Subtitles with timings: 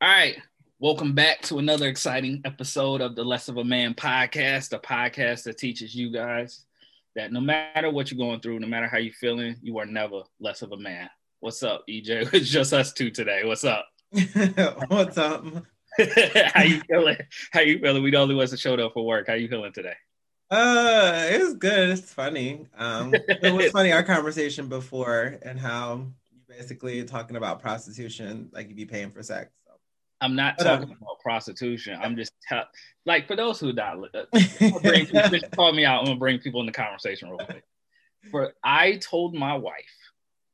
[0.00, 0.40] All right.
[0.78, 5.42] Welcome back to another exciting episode of the Less of a Man podcast, a podcast
[5.42, 6.66] that teaches you guys
[7.16, 10.22] that no matter what you're going through, no matter how you're feeling, you are never
[10.38, 11.10] less of a man.
[11.40, 12.32] What's up, EJ?
[12.32, 13.42] It's just us two today.
[13.44, 13.88] What's up?
[14.86, 15.44] What's up?
[15.98, 17.16] how you feeling?
[17.50, 18.04] How you feeling?
[18.04, 19.26] We the only ones that showed up for work.
[19.26, 19.96] How you feeling today?
[20.48, 21.90] Uh, it's good.
[21.90, 22.66] It's funny.
[22.76, 28.68] Um, it was funny our conversation before and how you basically talking about prostitution, like
[28.68, 29.50] you'd be paying for sex.
[30.20, 31.98] I'm not but, talking about prostitution.
[32.00, 32.60] I'm just te-
[33.06, 34.24] like for those who not uh,
[34.82, 35.06] bring,
[35.54, 36.00] call me out.
[36.00, 37.64] I'm gonna bring people in the conversation real quick.
[38.30, 39.74] For I told my wife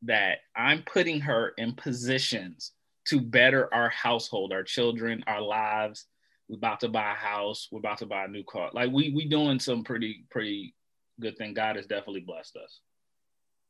[0.03, 2.73] that I'm putting her in positions
[3.07, 6.07] to better our household, our children, our lives,
[6.49, 7.69] we're about to buy a house.
[7.71, 8.71] We're about to buy a new car.
[8.73, 10.75] Like we we doing some pretty pretty
[11.21, 11.55] good thing.
[11.55, 12.81] God has definitely blessed us.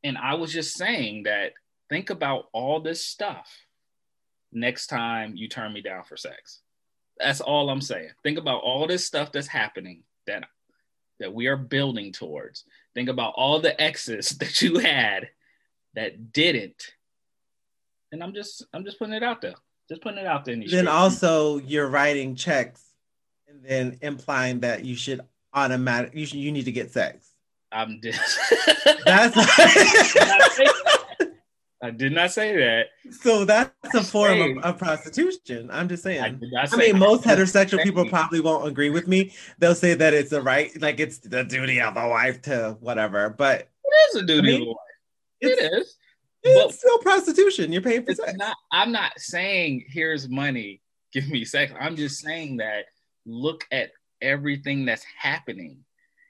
[0.02, 1.52] And I was just saying that
[1.88, 3.48] think about all this stuff
[4.54, 6.60] next time you turn me down for sex.
[7.18, 8.10] That's all I'm saying.
[8.22, 10.44] Think about all this stuff that's happening that
[11.20, 12.64] that we are building towards.
[12.94, 15.28] Think about all the exes that you had
[15.94, 16.92] that didn't.
[18.12, 19.54] And I'm just I'm just putting it out there.
[19.88, 20.54] Just putting it out there.
[20.54, 20.88] And then streets.
[20.88, 22.82] also you're writing checks
[23.48, 25.20] and then implying that you should
[25.52, 27.30] automatic you should, you need to get sex.
[27.70, 28.38] I'm just
[29.04, 29.36] that's
[31.84, 32.86] I did not say that.
[33.10, 35.68] So that's a form of, of, prostitution.
[35.70, 36.22] I'm just saying.
[36.22, 39.34] I, I mean, most heterosexual people probably won't agree with me.
[39.58, 43.28] They'll say that it's a right, like it's the duty of the wife to whatever.
[43.28, 44.78] But it is a duty I mean, of the wife.
[45.42, 45.96] It is.
[46.42, 47.70] It's still prostitution.
[47.70, 48.32] You're paying for sex.
[48.34, 50.80] Not, I'm not saying here's money,
[51.12, 51.70] give me sex.
[51.78, 52.86] I'm just saying that
[53.26, 53.90] look at
[54.22, 55.84] everything that's happening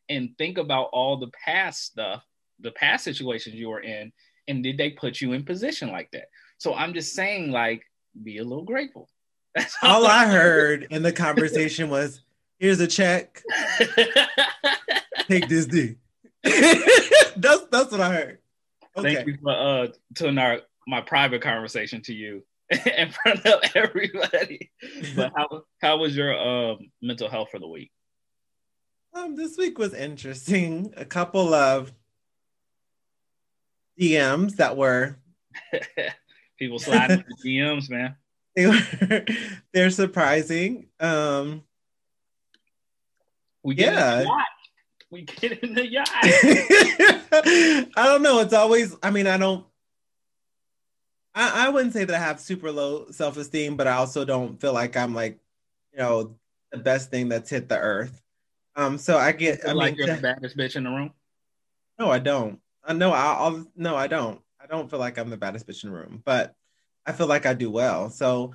[0.08, 2.24] and think about all the past stuff,
[2.58, 4.12] the past situations you were in,
[4.48, 6.28] and did they put you in position like that?
[6.58, 7.82] So I'm just saying, like,
[8.22, 9.08] be a little grateful.
[9.54, 12.20] That's all, all I heard in the conversation was,
[12.58, 13.42] "Here's a check.
[15.28, 15.96] Take this D."
[16.42, 18.38] that's that's what I heard.
[18.96, 19.14] Okay.
[19.14, 24.70] Thank you for uh turning our my private conversation to you in front of everybody.
[25.16, 27.90] But how how was your um mental health for the week?
[29.14, 30.92] Um, this week was interesting.
[30.96, 31.92] A couple of
[34.00, 35.16] DMs that were
[36.58, 38.16] people sliding the DMs, man.
[38.56, 39.24] They were
[39.72, 40.86] they're surprising.
[41.00, 41.64] Um
[43.64, 44.24] we yeah
[45.14, 46.08] we get in the yacht.
[46.12, 48.40] I don't know.
[48.40, 49.64] It's always, I mean, I don't,
[51.36, 54.60] I, I wouldn't say that I have super low self esteem, but I also don't
[54.60, 55.38] feel like I'm like,
[55.92, 56.34] you know,
[56.72, 58.20] the best thing that's hit the earth.
[58.74, 61.12] Um, so I get, I like you're the baddest bitch in the room.
[61.96, 62.58] No, I don't.
[62.84, 63.12] Uh, I know.
[63.12, 64.40] I'll, no, I don't.
[64.60, 66.54] I don't feel like I'm the baddest bitch in the room, but
[67.04, 68.10] I feel like I do well.
[68.10, 68.54] So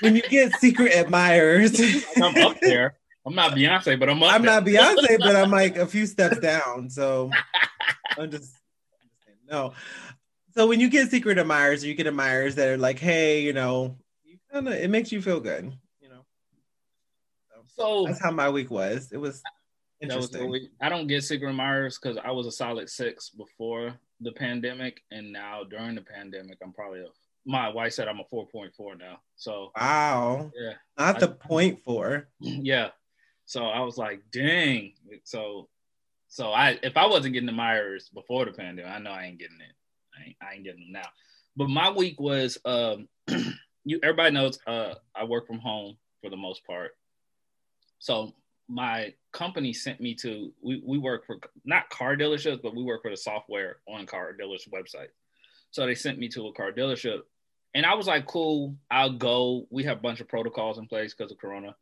[0.00, 1.80] when you get secret admirers,
[2.16, 2.96] I'm up there.
[3.24, 4.52] I'm not Beyonce, but I'm I'm there.
[4.52, 6.90] not Beyonce, but I'm like a few steps down.
[6.90, 7.30] So
[8.18, 8.52] I'm just
[9.48, 9.74] no.
[10.54, 13.96] So when you get secret admirers, you get admirers that are like, hey, you know,
[14.24, 16.24] you kind of it makes you feel good, you know.
[17.48, 19.12] So, so that's how my week was.
[19.12, 19.40] It was
[20.02, 20.68] interesting.
[20.80, 25.32] I don't get secret Myers because I was a solid six before the pandemic, and
[25.32, 27.06] now during the pandemic, I'm probably a
[27.44, 29.18] my wife said I'm a 4.4 now.
[29.36, 30.50] So wow.
[30.54, 30.74] Yeah.
[30.98, 32.28] Not the point four.
[32.40, 32.88] Yeah.
[33.44, 34.94] So I was like, dang.
[35.24, 35.68] So
[36.28, 39.38] so I if I wasn't getting the Myers before the pandemic, I know I ain't
[39.38, 39.74] getting it.
[40.16, 41.08] I ain't, I ain't getting them now.
[41.56, 43.08] But my week was um
[43.84, 46.92] you everybody knows uh I work from home for the most part.
[47.98, 48.32] So
[48.68, 53.02] my company sent me to we, we work for not car dealerships, but we work
[53.02, 55.08] for the software on car dealership website.
[55.70, 57.20] So they sent me to a car dealership
[57.74, 59.66] and I was like, cool, I'll go.
[59.70, 61.74] We have a bunch of protocols in place because of Corona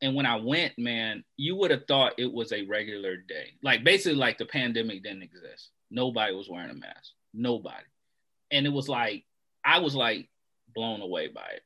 [0.00, 3.54] and when I went, man, you would have thought it was a regular day.
[3.62, 5.70] Like basically like the pandemic didn't exist.
[5.90, 7.12] Nobody was wearing a mask.
[7.34, 7.84] Nobody.
[8.50, 9.24] And it was like
[9.64, 10.28] I was like
[10.74, 11.62] blown away by it.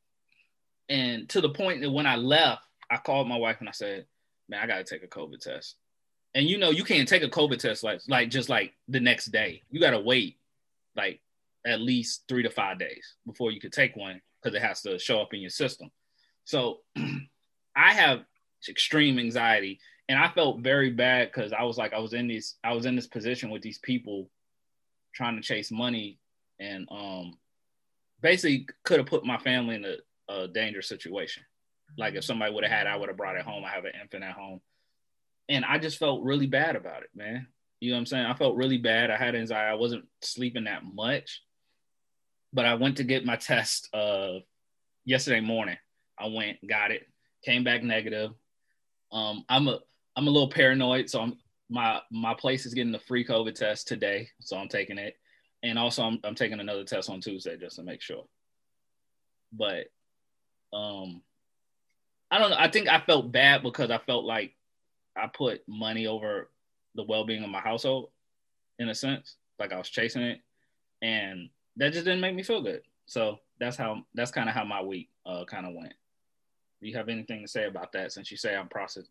[0.89, 4.07] And to the point that when I left, I called my wife and I said,
[4.53, 5.77] "Man, I got to take a COVID test."
[6.35, 9.27] And you know, you can't take a COVID test like like just like the next
[9.27, 9.63] day.
[9.71, 10.39] You got to wait
[10.95, 11.21] like
[11.67, 14.99] at least 3 to 5 days before you could take one cuz it has to
[14.99, 15.91] show up in your system.
[16.45, 16.81] So
[17.77, 18.25] I have
[18.69, 22.57] extreme anxiety, and I felt very bad because I was like, I was in this,
[22.63, 24.31] I was in this position with these people
[25.15, 26.19] trying to chase money,
[26.61, 27.39] and um,
[28.21, 29.97] basically could have put my family in a,
[30.33, 31.45] a dangerous situation.
[31.99, 33.65] Like if somebody would have had, I would have brought it home.
[33.65, 34.61] I have an infant at home,
[35.49, 37.47] and I just felt really bad about it, man.
[37.81, 38.27] You know what I'm saying?
[38.27, 39.11] I felt really bad.
[39.11, 39.71] I had anxiety.
[39.71, 41.43] I wasn't sleeping that much,
[42.53, 44.39] but I went to get my test uh,
[45.05, 45.77] yesterday morning.
[46.19, 47.07] I went, got it,
[47.45, 48.31] came back negative.
[49.11, 49.81] Um, I'm a
[50.17, 51.39] I'm a little paranoid, so I'm
[51.69, 55.17] my my place is getting the free COVID test today, so I'm taking it,
[55.63, 58.25] and also I'm I'm taking another test on Tuesday just to make sure.
[59.53, 59.87] But,
[60.73, 61.23] um,
[62.33, 62.57] I don't know.
[62.59, 64.55] I think I felt bad because I felt like
[65.15, 66.49] I put money over
[66.95, 68.09] the well being of my household,
[68.79, 70.41] in a sense, like I was chasing it,
[71.03, 72.83] and that just didn't make me feel good.
[73.05, 75.93] So that's how that's kind of how my week uh kind of went.
[76.81, 78.13] Do you have anything to say about that?
[78.13, 79.05] Since you say I'm process,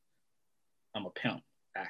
[0.95, 1.43] I'm a pimp.
[1.77, 1.85] Ah.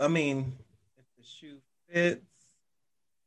[0.00, 0.54] I mean,
[0.96, 2.20] if the shoe fits,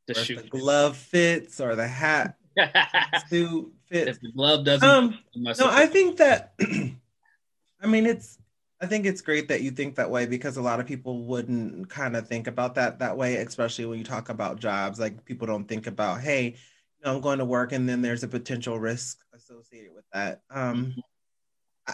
[0.08, 0.38] The shoe.
[0.38, 2.38] if the glove fits, or the hat
[3.30, 4.10] suit fits.
[4.12, 6.54] if the glove doesn't, Um, No, I think that.
[7.82, 8.38] I mean, it's.
[8.84, 11.88] I think it's great that you think that way because a lot of people wouldn't
[11.88, 15.00] kind of think about that that way, especially when you talk about jobs.
[15.00, 18.24] Like people don't think about, hey, you know, I'm going to work, and then there's
[18.24, 20.42] a potential risk associated with that.
[20.50, 20.96] Um,
[21.88, 21.94] I,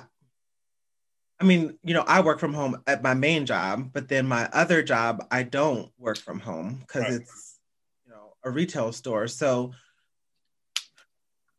[1.41, 4.49] I mean, you know, I work from home at my main job, but then my
[4.53, 7.13] other job, I don't work from home because Right.
[7.21, 7.59] it's,
[8.05, 9.27] you know, a retail store.
[9.27, 9.73] So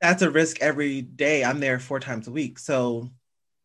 [0.00, 1.44] that's a risk every day.
[1.44, 2.58] I'm there four times a week.
[2.58, 3.10] So,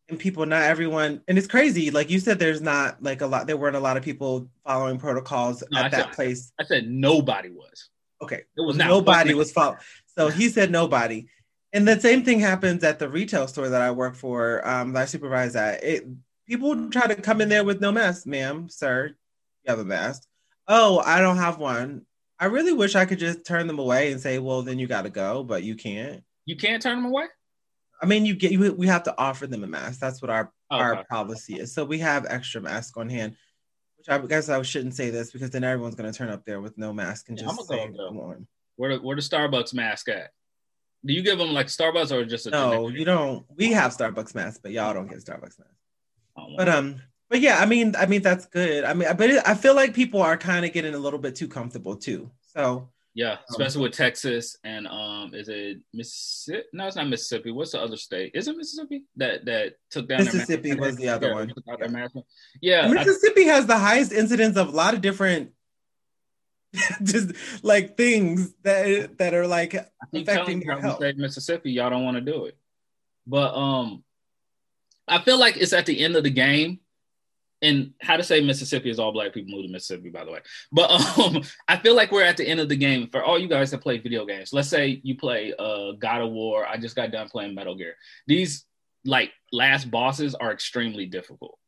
[0.08, 1.90] and people, not everyone, and it's crazy.
[1.90, 4.98] Like you said, there's not like a lot, there weren't a lot of people following
[4.98, 6.52] protocols No, I at that said- place.
[6.60, 7.88] I said nobody was.
[8.22, 8.42] Okay.
[8.56, 9.78] It was not nobody was following.
[10.16, 11.26] So he said nobody.
[11.72, 15.02] And the same thing happens at the retail store that I work for, um, that
[15.02, 15.82] I supervise at.
[15.82, 16.06] It
[16.46, 19.08] people try to come in there with no mask, ma'am, sir.
[19.64, 20.22] You have a mask.
[20.68, 22.06] Oh, I don't have one.
[22.38, 25.02] I really wish I could just turn them away and say, well, then you got
[25.02, 26.22] to go, but you can't.
[26.46, 27.26] You can't turn them away.
[28.02, 30.00] I mean, you get you, we have to offer them a mask.
[30.00, 31.04] That's what our Oh, our okay.
[31.10, 31.72] policy is.
[31.72, 33.36] So we have extra masks on hand.
[33.96, 36.60] Which I guess I shouldn't say this because then everyone's going to turn up there
[36.60, 38.46] with no mask and Yeah, just I'ma say go, one.
[38.76, 40.30] Where the where the Starbucks mask at?
[41.04, 42.98] Do you give them like Starbucks or just a No, generic?
[42.98, 43.46] you don't.
[43.56, 45.76] We have Starbucks masks, but y'all don't get Starbucks masks.
[46.36, 47.00] Want But um,
[47.30, 48.84] but yeah, I mean, I mean that's good.
[48.84, 51.34] I mean, but it, I feel like people are kind of getting a little bit
[51.34, 52.30] too comfortable too.
[52.42, 56.66] So Yeah, especially with Texas and um, is it Mississippi?
[56.72, 57.50] No, it's not Mississippi.
[57.50, 58.32] What's the other state?
[58.34, 61.48] Is it Mississippi that that took down Mississippi was the other Yeah, one.
[61.48, 62.14] took out their mask.
[62.60, 65.52] Yeah, I- Mississippi has the highest incidence of a lot of different,
[67.02, 67.32] just
[67.64, 69.74] like things that that are like
[70.12, 70.96] affecting your health.
[70.96, 72.56] state Mississippi, y'all don't want to do it.
[73.26, 74.04] But um,
[75.08, 76.80] I feel like it's at the end of the game.
[77.64, 80.40] And how to say Mississippi is all black people move to Mississippi, by the way.
[80.70, 83.48] But um, I feel like we're at the end of the game for all you
[83.48, 84.52] guys that play video games.
[84.52, 86.66] Let's say you play uh God of War.
[86.66, 87.94] I just got done playing Metal Gear.
[88.26, 88.66] These
[89.04, 91.58] like last bosses are extremely difficult.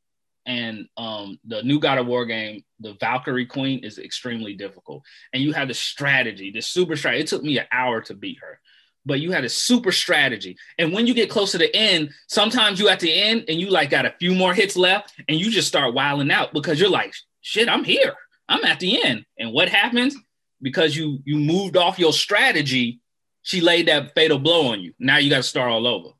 [0.46, 5.02] And um, the new God of War game, the Valkyrie Queen, is extremely difficult.
[5.32, 7.24] And you have the strategy, the super strategy.
[7.24, 8.60] It took me an hour to beat her,
[9.06, 10.58] but you had a super strategy.
[10.78, 13.70] And when you get close to the end, sometimes you at the end and you
[13.70, 16.90] like got a few more hits left, and you just start wilding out because you're
[16.90, 18.14] like, shit, I'm here.
[18.48, 19.24] I'm at the end.
[19.38, 20.16] And what happens?
[20.60, 23.00] Because you you moved off your strategy,
[23.42, 24.92] she laid that fatal blow on you.
[24.98, 26.10] Now you got to start all over.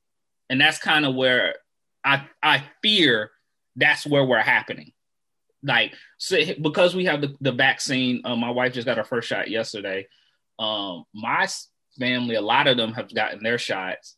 [0.48, 1.56] And that's kind of where
[2.04, 3.32] I I fear
[3.74, 4.92] that's where we're happening.
[5.62, 9.28] Like so because we have the, the vaccine, uh, my wife just got her first
[9.28, 10.06] shot yesterday.
[10.58, 11.48] Um, my
[11.98, 14.16] family, a lot of them have gotten their shots.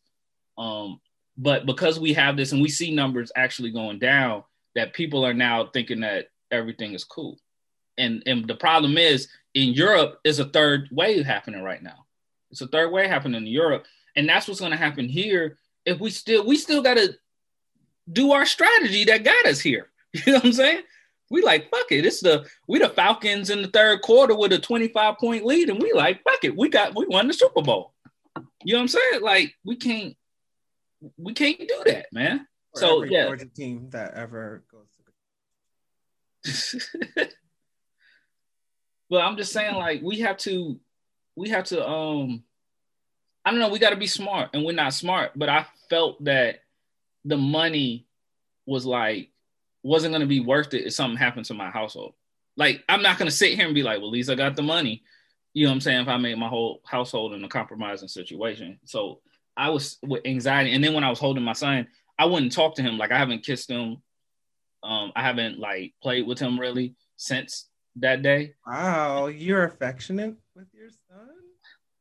[0.57, 0.99] Um,
[1.37, 4.43] but because we have this and we see numbers actually going down,
[4.75, 7.37] that people are now thinking that everything is cool.
[7.97, 12.05] And and the problem is in Europe is a third wave happening right now.
[12.51, 15.57] It's a third wave happening in Europe, and that's what's going to happen here.
[15.85, 17.15] If we still we still got to
[18.11, 19.87] do our strategy that got us here.
[20.11, 20.81] You know what I'm saying?
[21.29, 22.05] We like fuck it.
[22.05, 25.81] It's the we the Falcons in the third quarter with a 25 point lead, and
[25.81, 26.55] we like fuck it.
[26.55, 27.93] We got we won the Super Bowl.
[28.63, 29.21] You know what I'm saying?
[29.21, 30.15] Like we can't
[31.17, 32.47] we can't do that, man.
[32.75, 33.35] So, every yeah.
[33.55, 34.87] Team that ever goes
[36.43, 36.77] to
[37.15, 37.29] the
[39.09, 40.79] but I'm just saying, like, we have to,
[41.35, 42.43] we have to, um,
[43.43, 45.31] I don't know, we got to be smart, and we're not smart.
[45.35, 46.59] But I felt that
[47.25, 48.07] the money
[48.65, 49.28] was like
[49.83, 52.13] wasn't going to be worth it if something happened to my household.
[52.57, 54.55] Like, I'm not going to sit here and be like, well, at least I got
[54.55, 55.03] the money.
[55.53, 56.01] You know what I'm saying?
[56.01, 59.21] If I made my whole household in a compromising situation, so
[59.55, 62.75] I was with anxiety, and then when I was holding my son, I wouldn't talk
[62.75, 62.97] to him.
[62.97, 63.97] Like, I haven't kissed him.
[64.83, 67.67] Um, I haven't like played with him really since
[67.97, 68.53] that day.
[68.65, 71.29] Wow, you're affectionate with your son?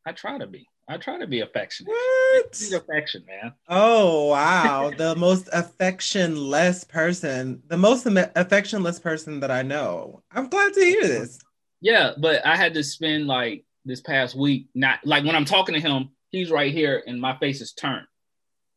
[0.06, 0.66] I try to be.
[0.88, 1.90] I try to be affectionate.
[1.90, 2.72] What?
[2.74, 3.52] Affection, man.
[3.68, 10.22] Oh wow, the most affectionless person, the most affectionless person that I know.
[10.32, 11.38] I'm glad to hear this.
[11.80, 15.74] Yeah, but I had to spend like this past week not like when I'm talking
[15.74, 18.06] to him, he's right here and my face is turned.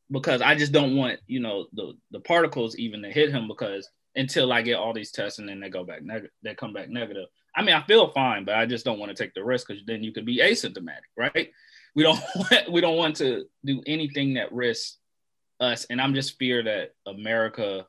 [0.10, 3.90] because I just don't want you know the the particles even to hit him because
[4.16, 6.90] until I get all these tests and then they go back negative, they come back
[6.90, 7.28] negative.
[7.56, 9.84] I mean, I feel fine, but I just don't want to take the risk because
[9.86, 11.50] then you could be asymptomatic, right?
[11.96, 14.98] We don't want, we don't want to do anything that risks
[15.60, 17.86] us, and I'm just fear that America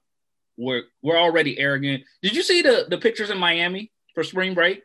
[0.56, 2.04] we're we're already arrogant.
[2.22, 4.82] Did you see the the pictures in Miami for spring break?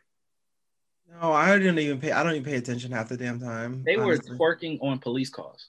[1.20, 2.12] No, I didn't even pay.
[2.12, 3.82] I don't even pay attention half the damn time.
[3.84, 4.36] They honestly.
[4.36, 5.68] were twerking on police cars.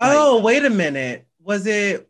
[0.00, 1.26] Oh, like, wait a minute.
[1.42, 2.08] Was it?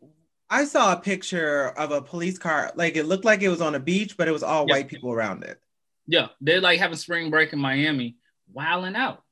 [0.49, 2.71] I saw a picture of a police car.
[2.75, 4.75] Like it looked like it was on a beach, but it was all yeah.
[4.75, 5.59] white people around it.
[6.07, 8.17] Yeah, they're like having spring break in Miami,
[8.53, 9.23] wilding out.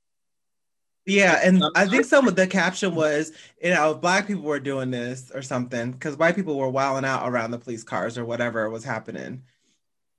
[1.05, 4.89] Yeah, and I think some of the caption was, you know, black people were doing
[4.89, 8.69] this or something because white people were wilding out around the police cars or whatever
[8.69, 9.43] was happening.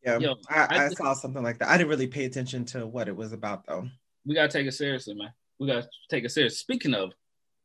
[0.05, 1.69] Yeah, Yo, I, I, I saw something like that.
[1.71, 3.89] I didn't really pay attention to what it was about though.
[4.27, 5.33] We gotta take it seriously, man.
[5.59, 6.59] We gotta take it serious.
[6.59, 7.13] Speaking of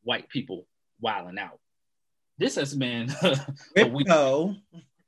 [0.04, 0.66] white people
[1.02, 1.60] wilding out,
[2.38, 3.12] this has been
[3.78, 4.08] a week.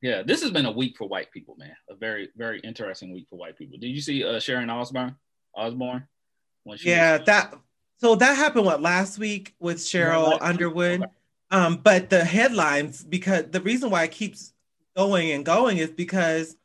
[0.02, 1.76] Yeah, this has been a week for white people, man.
[1.90, 3.78] A very, very interesting week for white people.
[3.80, 5.16] Did you see uh, Sharon Osbourne?
[5.56, 6.08] Osborne?
[6.64, 7.54] When she yeah, was- that
[8.02, 11.06] so that happened what last week with Sheryl Underwood.
[11.52, 14.54] Um, but the headlines, because the reason why it keeps
[14.96, 16.56] going and going is because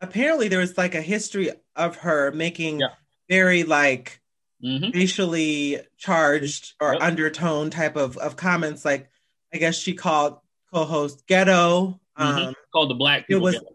[0.00, 2.88] apparently there was like a history of her making yeah.
[3.28, 4.20] very like
[4.64, 4.90] mm-hmm.
[4.96, 7.02] racially charged or yep.
[7.02, 8.84] undertone type of, of comments.
[8.84, 9.08] Like
[9.54, 10.38] I guess she called
[10.72, 12.00] co-host ghetto.
[12.18, 12.48] Mm-hmm.
[12.48, 13.42] Um, called the black people.
[13.42, 13.74] It was ghetto.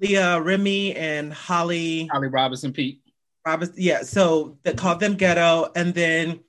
[0.00, 3.02] Leah Remini and Holly Holly Robinson Peete.
[3.46, 4.02] Robinson, yeah.
[4.02, 6.40] So they called them ghetto, and then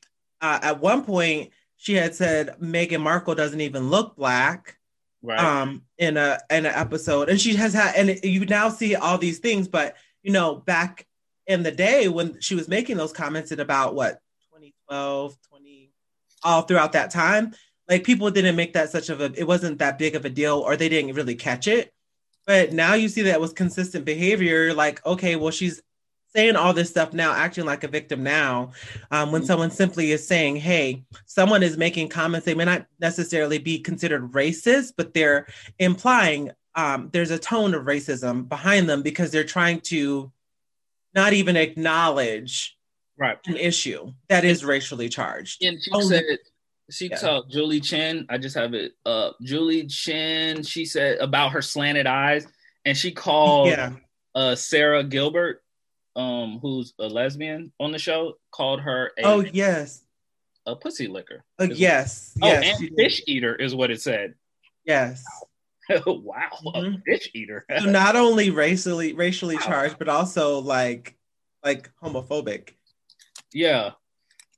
[0.41, 4.77] uh, at one point she had said Meghan Markle doesn't even look black.
[5.23, 5.39] Right.
[5.39, 9.19] Um, in a in an episode, and she has had, and you now see all
[9.19, 11.05] these things, but you know, back
[11.45, 14.19] in the day when she was making those comments at about what
[14.51, 15.91] 2012, 20,
[16.43, 17.53] all throughout that time,
[17.87, 20.59] like people didn't make that such of a, it wasn't that big of a deal,
[20.59, 21.93] or they didn't really catch it.
[22.47, 24.73] But now you see that was consistent behavior.
[24.73, 25.81] Like, okay, well, she's
[26.35, 28.71] saying all this stuff now, acting like a victim now,
[29.11, 29.47] um, when mm-hmm.
[29.47, 34.31] someone simply is saying, hey, someone is making comments, they may not necessarily be considered
[34.31, 35.47] racist, but they're
[35.79, 40.31] implying um, there's a tone of racism behind them because they're trying to
[41.13, 42.77] not even acknowledge
[43.17, 43.37] right.
[43.45, 45.63] an issue that is racially charged.
[45.63, 46.37] And she Only- said,
[46.89, 47.17] she yeah.
[47.17, 49.37] told Julie Chen, I just have it up.
[49.41, 52.45] Julie Chen, she said about her slanted eyes,
[52.83, 53.93] and she called yeah.
[54.35, 55.63] uh, Sara Gilbert
[56.15, 60.03] um who's a lesbian on the show called her a, oh yes.
[60.65, 61.43] a pussy licker.
[61.59, 64.35] Uh, yes oh yes, and fish eater is what it said.
[64.85, 65.23] Yes.
[66.05, 66.95] Wow mm-hmm.
[66.95, 67.65] a fish eater.
[67.79, 69.61] So not only racially racially wow.
[69.61, 71.17] charged but also like
[71.63, 72.69] like homophobic.
[73.53, 73.91] Yeah.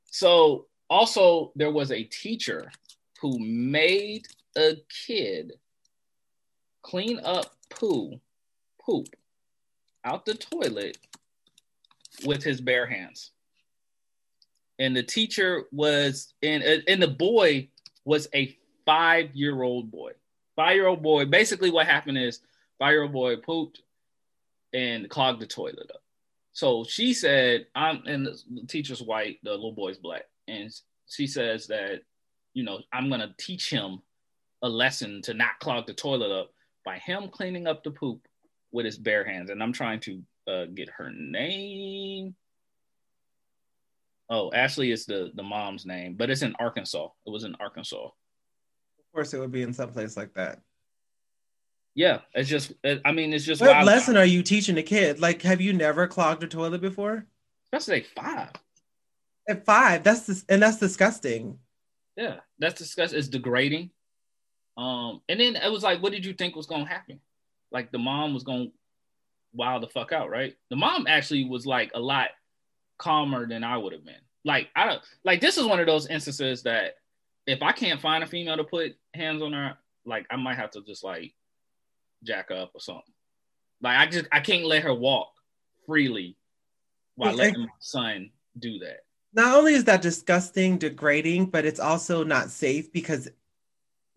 [0.05, 2.71] So also there was a teacher
[3.19, 4.75] who made a
[5.07, 5.53] kid
[6.83, 8.19] clean up poo
[8.79, 9.07] poop
[10.05, 10.97] out the toilet
[12.25, 13.31] with his bare hands.
[14.79, 17.69] And the teacher was, and, and the boy
[18.05, 20.11] was a five year old boy.
[20.55, 21.25] Five year old boy.
[21.25, 22.41] Basically, what happened is
[22.79, 23.81] five year old boy pooped
[24.73, 26.01] and clogged the toilet up.
[26.53, 30.23] So she said, I'm, and the teacher's white, the little boy's black.
[30.47, 30.71] And
[31.07, 32.01] she says that,
[32.53, 34.01] you know, I'm going to teach him
[34.61, 36.51] a lesson to not clog the toilet up
[36.85, 38.27] by him cleaning up the poop
[38.71, 39.49] with his bare hands.
[39.49, 42.35] And I'm trying to uh, get her name.
[44.29, 47.07] Oh, Ashley is the the mom's name, but it's in Arkansas.
[47.25, 48.05] It was in Arkansas.
[48.05, 48.11] Of
[49.13, 50.59] course, it would be in some place like that.
[51.95, 52.73] Yeah, it's just.
[52.83, 53.61] It, I mean, it's just.
[53.61, 53.85] What wild.
[53.85, 55.19] lesson are you teaching a kid?
[55.19, 57.25] Like, have you never clogged a toilet before?
[57.71, 58.49] That's like five.
[59.47, 61.59] At five, that's this, and that's disgusting.
[62.15, 63.19] Yeah, that's disgusting.
[63.19, 63.91] It's degrading.
[64.77, 67.19] Um, and then it was like, what did you think was gonna happen?
[67.71, 68.67] Like the mom was gonna
[69.53, 70.55] wild the fuck out, right?
[70.69, 72.29] The mom actually was like a lot
[72.97, 74.15] calmer than I would have been.
[74.45, 76.95] Like I don't like this is one of those instances that
[77.47, 80.71] if I can't find a female to put hands on her, like I might have
[80.71, 81.33] to just like
[82.23, 83.03] jack up or something.
[83.81, 85.29] Like I just I can't let her walk
[85.85, 86.37] freely
[87.15, 89.01] while letting my son do that.
[89.33, 93.29] Not only is that disgusting, degrading, but it's also not safe because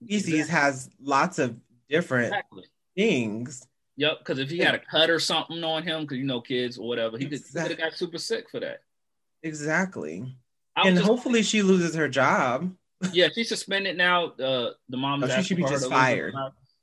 [0.02, 0.55] species exactly.
[0.55, 1.57] has lots of
[1.88, 2.64] different exactly.
[2.97, 3.66] things.
[3.97, 6.76] Yep, because if he had a cut or something on him, because you know kids
[6.79, 8.81] or whatever, he could, have got super sick for that.
[9.43, 10.37] Exactly.
[10.76, 12.75] And hopefully she loses her job.
[13.12, 14.26] Yeah, she's suspended now.
[14.33, 15.25] Uh, the mom.
[15.25, 16.35] Oh, she should be just fired.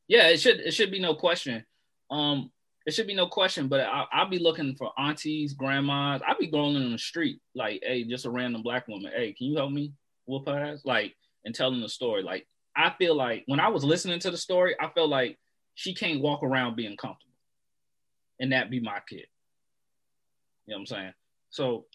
[0.08, 0.60] Yeah, it should.
[0.60, 1.64] It should be no question.
[2.10, 2.52] Um,
[2.86, 3.68] it should be no question.
[3.68, 6.22] But I, will be looking for aunties, grandmas.
[6.26, 9.12] I'll be going in the street like, hey, just a random black woman.
[9.16, 9.94] Hey, can you help me
[10.26, 10.82] whoop her ass?
[10.84, 11.16] Like,
[11.46, 12.24] and telling the story.
[12.24, 15.38] Like I feel like when I was listening to the story, I felt like
[15.76, 17.34] she can't walk around being comfortable,
[18.40, 19.28] and that be my kid.
[20.66, 21.14] You know what I'm saying?
[21.50, 21.86] So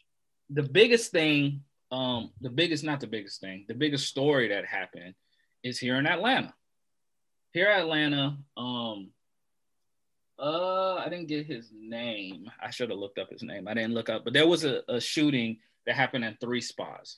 [0.50, 5.14] the biggest thing, um, the biggest not the biggest thing, the biggest story that happened
[5.62, 6.54] is here in Atlanta.
[7.52, 9.10] Here in Atlanta, um,
[10.38, 12.50] uh, I didn't get his name.
[12.62, 13.66] I should have looked up his name.
[13.66, 17.16] I didn't look up, but there was a, a shooting that happened in three spas.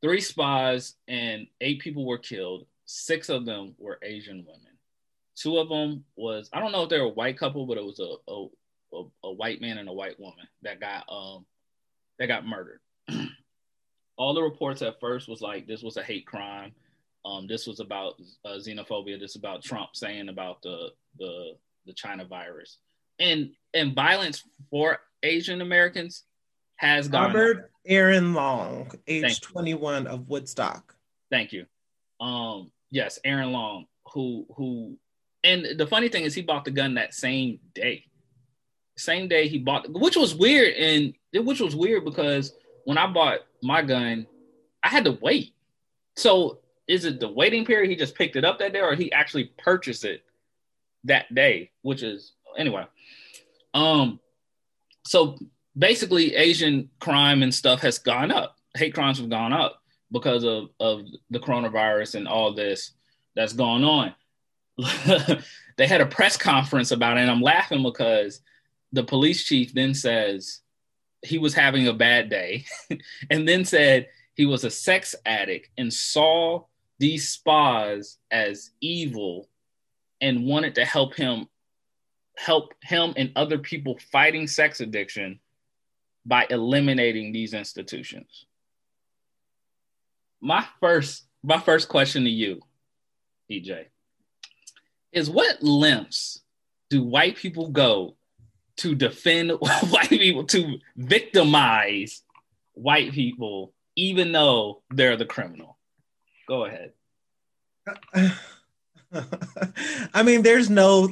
[0.00, 2.66] Three spas, and eight people were killed.
[2.86, 4.69] Six of them were Asian women.
[5.40, 7.84] Two of them was I don't know if they were a white couple, but it
[7.84, 8.46] was a a,
[8.94, 11.46] a, a white man and a white woman that got um
[12.18, 12.80] that got murdered.
[14.16, 16.72] All the reports at first was like this was a hate crime.
[17.24, 19.18] Um, this was about uh, xenophobia.
[19.18, 21.56] This about Trump saying about the the
[21.86, 22.78] the China virus,
[23.18, 26.24] and and violence for Asian Americans
[26.76, 27.26] has gone.
[27.26, 30.94] Robert Aaron Long, age 21 of Woodstock.
[31.30, 31.66] Thank you.
[32.20, 34.98] Um, yes, Aaron Long, who who,
[35.44, 38.04] and the funny thing is, he bought the gun that same day.
[38.96, 41.14] Same day he bought, which was weird, and
[41.46, 42.54] which was weird because
[42.84, 44.26] when I bought my gun,
[44.82, 45.54] I had to wait.
[46.16, 47.88] So is it the waiting period?
[47.88, 50.22] He just picked it up that day, or he actually purchased it
[51.04, 51.70] that day?
[51.82, 52.84] Which is anyway.
[53.72, 54.20] Um,
[55.04, 55.38] so
[55.76, 58.56] basically Asian crime and stuff has gone up.
[58.76, 59.82] Hate crimes have gone up
[60.12, 62.92] because of, of the coronavirus and all this
[63.34, 64.14] that's going on.
[65.76, 68.40] they had a press conference about it, and I'm laughing because
[68.92, 70.60] the police chief then says
[71.22, 72.64] he was having a bad day,
[73.30, 76.64] and then said he was a sex addict and saw
[76.98, 79.48] these spas as evil
[80.20, 81.46] and wanted to help him
[82.36, 85.38] help him and other people fighting sex addiction
[86.24, 88.46] by eliminating these institutions.
[90.40, 92.60] My first my first question to you,
[93.50, 93.86] EJ,
[95.12, 96.40] is what lengths
[96.88, 98.16] do white people go
[98.78, 99.50] to defend
[99.90, 102.22] white people to victimize
[102.74, 105.76] white people even though they're the criminal?
[106.48, 106.92] Go ahead.
[110.14, 111.10] I mean, there's no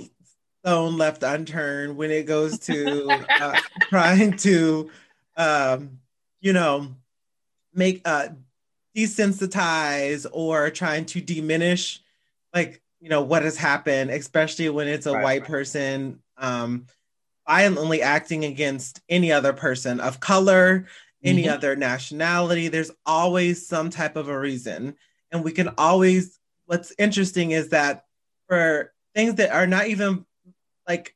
[0.61, 3.09] stone left unturned when it goes to
[3.41, 4.91] uh, trying to,
[5.37, 5.99] um,
[6.41, 6.95] you know,
[7.75, 8.29] make uh,
[8.97, 12.01] desensitize or trying to diminish,
[12.55, 15.51] like you know, what has happened, especially when it's a right, white right.
[15.51, 16.87] person um,
[17.47, 20.87] violently acting against any other person of color,
[21.23, 21.55] any mm-hmm.
[21.55, 22.69] other nationality.
[22.69, 24.97] There's always some type of a reason,
[25.31, 26.39] and we can always.
[26.67, 28.05] What's interesting is that
[28.47, 30.27] for things that are not even
[30.87, 31.15] like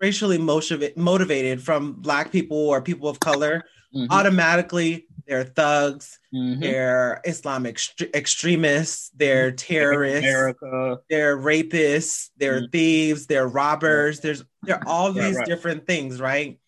[0.00, 4.10] racially motiv- motivated from black people or people of color mm-hmm.
[4.10, 6.60] automatically they're thugs mm-hmm.
[6.60, 10.98] they're islamic st- extremists they're terrorists America.
[11.08, 12.70] they're rapists they're mm-hmm.
[12.72, 15.46] thieves they're robbers there's there are all these right.
[15.46, 16.58] different things right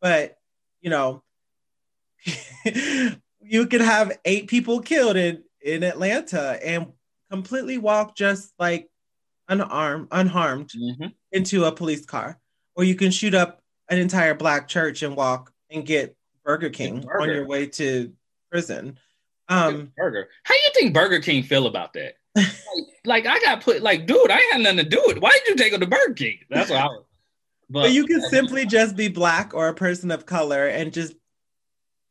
[0.00, 0.36] but
[0.80, 1.22] you know
[3.40, 6.88] you could have eight people killed in in atlanta and
[7.30, 8.88] completely walk just like
[9.48, 11.06] unarmed, unharmed mm-hmm.
[11.32, 12.38] into a police car,
[12.76, 16.16] or you can shoot up an entire black church and walk and get
[16.48, 17.20] Burger King Burger.
[17.20, 18.12] on your way to
[18.50, 18.98] prison.
[19.48, 20.28] Um, Burger.
[20.42, 22.14] How do you think Burger King feel about that?
[22.34, 22.46] like,
[23.04, 25.22] like, I got put like, dude, I had nothing to do with it.
[25.22, 26.38] Why did you take him to Burger King?
[26.50, 27.04] That's what I was.
[27.70, 31.14] But, but you can simply just be black or a person of color and just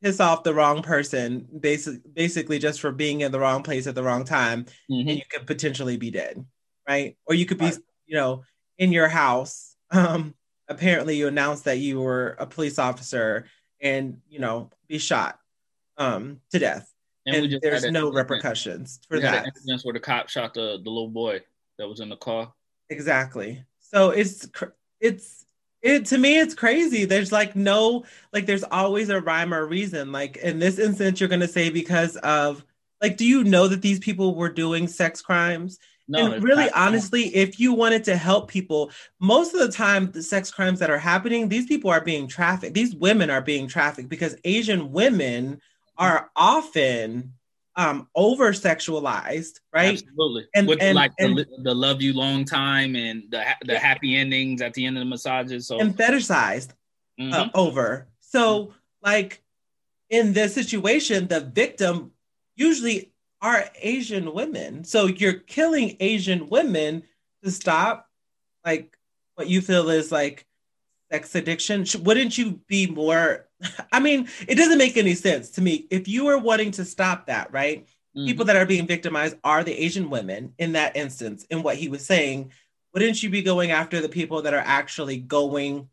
[0.03, 3.95] piss off the wrong person, basically, basically just for being in the wrong place at
[3.95, 5.09] the wrong time, mm-hmm.
[5.09, 6.45] and you could potentially be dead
[6.87, 7.17] right?
[7.25, 7.77] Or you could be, right.
[8.05, 8.43] you know,
[8.77, 9.75] in your house.
[9.91, 10.33] Um,
[10.67, 13.45] apparently, you announced that you were a police officer
[13.81, 15.39] and, you know, be shot
[15.97, 16.93] um, to death.
[17.25, 19.45] And, and there's no repercussions for that.
[19.45, 21.41] incidents where the cop shot the, the little boy
[21.77, 22.53] that was in the car.
[22.89, 23.65] Exactly.
[23.79, 24.49] So it's
[24.99, 25.45] it's
[25.81, 27.05] it to me it's crazy.
[27.05, 30.11] There's like no like there's always a rhyme or reason.
[30.11, 32.63] Like in this instance, you're gonna say because of
[33.01, 35.79] like, do you know that these people were doing sex crimes?
[36.07, 40.23] No, and really, honestly, if you wanted to help people, most of the time, the
[40.23, 42.73] sex crimes that are happening, these people are being trafficked.
[42.73, 45.59] These women are being trafficked because Asian women
[45.97, 47.33] are often
[47.75, 50.01] um over sexualized, right?
[50.01, 50.47] Absolutely.
[50.55, 54.15] And, With and, like and, the, the love you long time and the the happy
[54.15, 55.67] endings at the end of the massages.
[55.67, 56.71] So and fetishized
[57.19, 57.33] uh, mm-hmm.
[57.33, 58.07] uh, over.
[58.19, 59.43] So like
[60.09, 62.11] in this situation, the victim
[62.55, 64.83] usually are Asian women.
[64.83, 67.03] So you're killing Asian women
[67.43, 68.09] to stop
[68.65, 68.97] like
[69.35, 70.45] what you feel is like
[71.11, 71.85] sex addiction.
[72.03, 73.47] Wouldn't you be more?
[73.91, 75.87] I mean, it doesn't make any sense to me.
[75.89, 77.87] If you are wanting to stop that, right?
[78.17, 78.25] mm-hmm.
[78.25, 81.45] people that are being victimized are the Asian women in that instance.
[81.49, 82.51] In what he was saying,
[82.93, 85.89] wouldn't you be going after the people that are actually going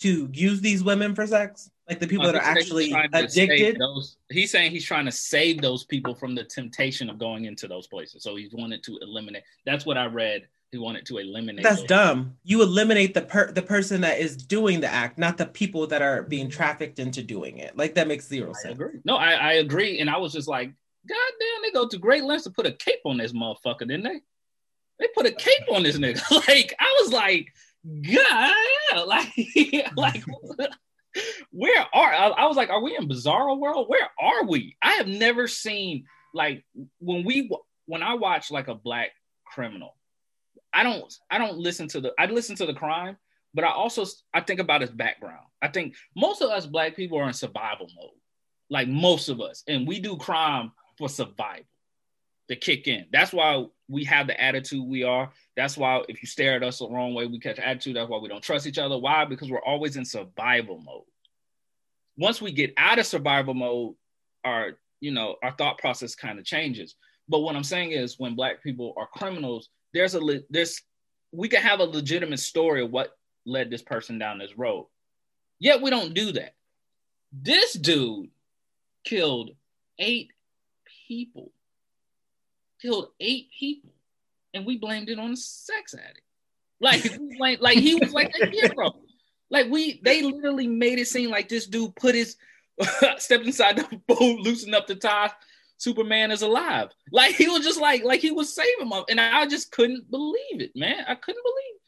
[0.00, 1.70] to use these women for sex?
[1.90, 3.78] Like the people that are actually addicted.
[3.78, 7.66] Those, he's saying he's trying to save those people from the temptation of going into
[7.66, 8.22] those places.
[8.22, 9.42] So he's wanted to eliminate.
[9.66, 10.46] That's what I read.
[10.70, 11.64] He wanted to eliminate.
[11.64, 12.36] That's dumb.
[12.44, 16.00] You eliminate the per- the person that is doing the act, not the people that
[16.00, 17.76] are being trafficked into doing it.
[17.76, 18.74] Like that makes zero I sense.
[18.74, 19.00] Agree.
[19.04, 19.98] No, I, I agree.
[19.98, 20.72] And I was just like,
[21.08, 24.04] God damn, they go to great lengths to put a cape on this motherfucker, didn't
[24.04, 24.20] they?
[25.00, 26.22] They put a cape on this nigga.
[26.48, 27.52] like I was like,
[27.84, 29.32] God, like,
[29.96, 30.24] like
[31.50, 33.88] where are I, I, was like, are we in bizarro world?
[33.88, 34.76] Where are we?
[34.82, 36.64] I have never seen like
[36.98, 37.50] when we
[37.86, 39.10] when I watch like a black
[39.44, 39.96] criminal,
[40.72, 43.16] I don't I don't listen to the I listen to the crime,
[43.54, 45.46] but I also I think about his background.
[45.62, 48.10] I think most of us black people are in survival mode,
[48.68, 51.64] like most of us, and we do crime for survival
[52.48, 53.06] to kick in.
[53.12, 55.30] That's why we have the attitude we are.
[55.56, 57.96] That's why if you stare at us the wrong way, we catch attitude.
[57.96, 58.96] That's why we don't trust each other.
[58.96, 59.24] Why?
[59.24, 61.02] Because we're always in survival mode.
[62.16, 63.94] Once we get out of survival mode,
[64.44, 66.94] our you know our thought process kind of changes.
[67.28, 70.80] But what I'm saying is, when black people are criminals, there's a there's
[71.32, 74.86] we can have a legitimate story of what led this person down this road.
[75.58, 76.54] Yet we don't do that.
[77.32, 78.30] This dude
[79.04, 79.50] killed
[79.98, 80.30] eight
[81.08, 81.52] people
[82.80, 83.92] killed eight people,
[84.54, 86.22] and we blamed it on a sex addict.
[86.80, 87.04] Like,
[87.38, 89.00] like, like he was like a hero.
[89.50, 92.36] Like we, they literally made it seem like this dude put his
[93.18, 95.30] stepped inside the boat, loosened up the tie.
[95.76, 96.90] Superman is alive.
[97.10, 100.60] Like he was just like, like he was saving him, and I just couldn't believe
[100.60, 101.04] it, man.
[101.06, 101.74] I couldn't believe.
[101.74, 101.80] It.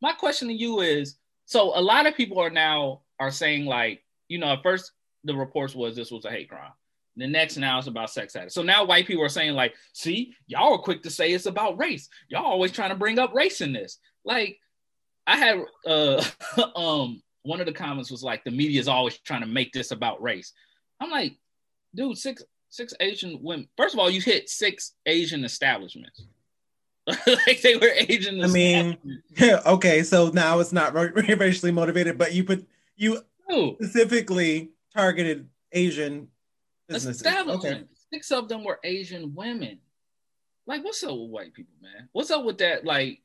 [0.00, 4.02] My question to you is: so a lot of people are now are saying like,
[4.28, 4.92] you know, at first
[5.24, 6.72] the reports was this was a hate crime.
[7.16, 8.54] The next now is about sex addicts.
[8.54, 11.78] So now white people are saying like, see, y'all are quick to say it's about
[11.78, 12.08] race.
[12.28, 13.98] Y'all always trying to bring up race in this.
[14.24, 14.58] Like,
[15.26, 16.24] I had uh
[16.76, 19.90] um one of the comments was like, the media is always trying to make this
[19.90, 20.52] about race.
[21.00, 21.36] I'm like,
[21.94, 23.68] dude, six six Asian women.
[23.76, 26.22] First of all, you hit six Asian establishments.
[27.26, 28.42] like they were Asian.
[28.42, 28.96] I mean,
[29.66, 33.20] okay, so now it's not racially motivated, but you put you
[33.52, 33.74] Ooh.
[33.74, 36.28] specifically targeted Asian
[36.88, 37.64] establishment.
[37.64, 37.84] Okay.
[38.12, 39.78] Six of them were Asian women.
[40.66, 42.08] Like, what's up with white people, man?
[42.12, 42.84] What's up with that?
[42.84, 43.20] Like,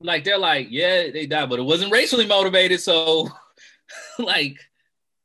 [0.00, 2.80] like they're like, yeah, they died, but it wasn't racially motivated.
[2.80, 3.28] So,
[4.18, 4.56] like,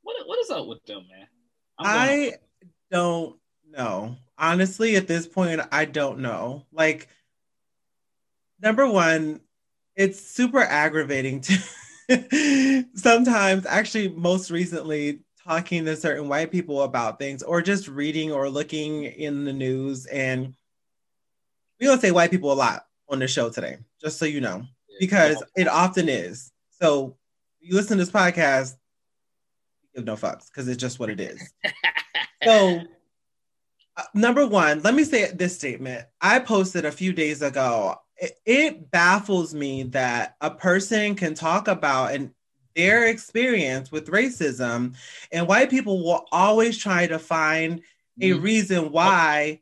[0.02, 1.28] what what is up with them, man?
[1.80, 2.34] I
[2.92, 3.38] don't
[3.70, 4.16] know.
[4.38, 6.66] Honestly, at this point, I don't know.
[6.72, 7.08] Like,
[8.60, 9.42] number one,
[9.96, 17.44] it's super aggravating to sometimes, actually, most recently, talking to certain white people about things
[17.44, 20.06] or just reading or looking in the news.
[20.06, 20.56] And
[21.80, 24.66] we don't say white people a lot on the show today just so you know
[25.00, 26.52] because it often is.
[26.82, 27.18] So
[27.60, 28.76] you listen to this podcast
[29.94, 31.54] give no fucks because it's just what it is.
[32.44, 32.82] So
[33.96, 36.06] uh, number one let me say this statement.
[36.20, 37.96] I posted a few days ago.
[38.18, 42.32] It, it baffles me that a person can talk about and
[42.76, 44.96] their experience with racism
[45.32, 47.82] and white people will always try to find
[48.22, 48.42] a mm-hmm.
[48.42, 49.60] reason why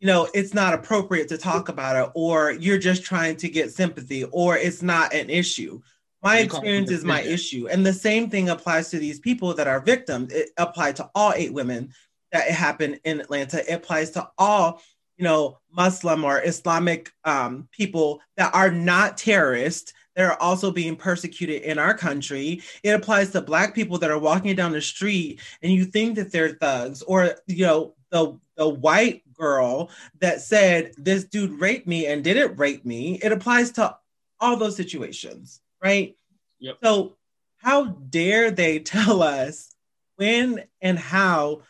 [0.00, 3.72] you know it's not appropriate to talk about it or you're just trying to get
[3.72, 5.80] sympathy or it's not an issue.
[6.22, 7.66] My experience is my issue.
[7.68, 10.32] And the same thing applies to these people that are victims.
[10.32, 11.92] It applied to all eight women
[12.30, 13.68] that it happened in atlanta.
[13.68, 14.80] It applies to all
[15.16, 20.96] you know muslim or islamic um, people that are not terrorists that are also being
[20.96, 22.62] persecuted in our country.
[22.82, 26.32] It applies to black people that are walking down the street and you think that
[26.32, 32.06] they're thugs, or you know, the the white girl that said this dude raped me
[32.06, 33.18] and didn't rape me.
[33.22, 33.96] It applies to
[34.38, 36.16] all those situations, right?
[36.60, 36.78] Yep.
[36.82, 37.16] So
[37.56, 39.74] how dare they tell us
[40.16, 41.62] when and how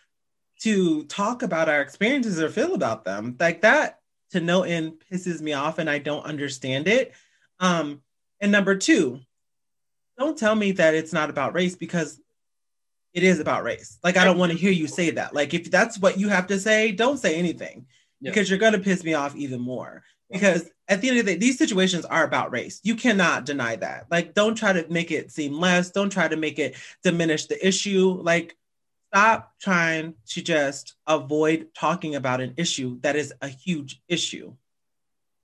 [0.60, 3.36] to talk about our experiences or feel about them?
[3.38, 4.00] Like that
[4.32, 7.12] to no end pisses me off and I don't understand it.
[7.60, 8.02] Um,
[8.42, 9.20] and number two,
[10.18, 12.20] don't tell me that it's not about race because
[13.14, 13.98] it is about race.
[14.02, 15.34] Like, I don't want to hear you say that.
[15.34, 17.86] Like, if that's what you have to say, don't say anything
[18.20, 18.30] yeah.
[18.30, 20.02] because you're going to piss me off even more.
[20.30, 22.80] Because at the end of the day, these situations are about race.
[22.82, 24.06] You cannot deny that.
[24.10, 25.90] Like, don't try to make it seem less.
[25.90, 26.74] Don't try to make it
[27.04, 28.18] diminish the issue.
[28.22, 28.56] Like,
[29.12, 34.54] stop trying to just avoid talking about an issue that is a huge issue.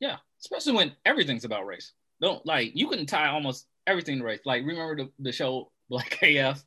[0.01, 1.93] Yeah, especially when everything's about race.
[2.21, 4.41] Don't like you can tie almost everything to race.
[4.45, 6.65] Like remember the, the show Black AF,